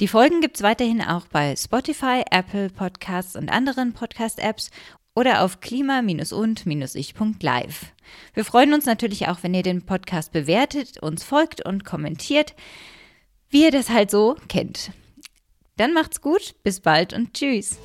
Die 0.01 0.09
Folgen 0.09 0.41
gibt 0.41 0.57
es 0.57 0.61
weiterhin 0.61 1.01
auch 1.01 1.25
bei 1.27 1.55
Spotify, 1.55 2.21
Apple 2.29 2.69
Podcasts 2.69 3.37
und 3.37 3.49
anderen 3.49 3.93
Podcast-Apps 3.93 4.69
oder 5.15 5.41
auf 5.41 5.61
klima-und-ich.live. 5.61 7.85
Wir 8.33 8.43
freuen 8.43 8.73
uns 8.73 8.85
natürlich 8.85 9.29
auch, 9.29 9.41
wenn 9.41 9.53
ihr 9.53 9.63
den 9.63 9.85
Podcast 9.85 10.33
bewertet, 10.33 11.01
uns 11.01 11.23
folgt 11.23 11.65
und 11.65 11.85
kommentiert, 11.85 12.55
wie 13.49 13.63
ihr 13.63 13.71
das 13.71 13.89
halt 13.89 14.11
so 14.11 14.35
kennt. 14.49 14.91
Dann 15.77 15.93
macht's 15.93 16.19
gut, 16.19 16.55
bis 16.61 16.81
bald 16.81 17.13
und 17.13 17.33
tschüss. 17.33 17.79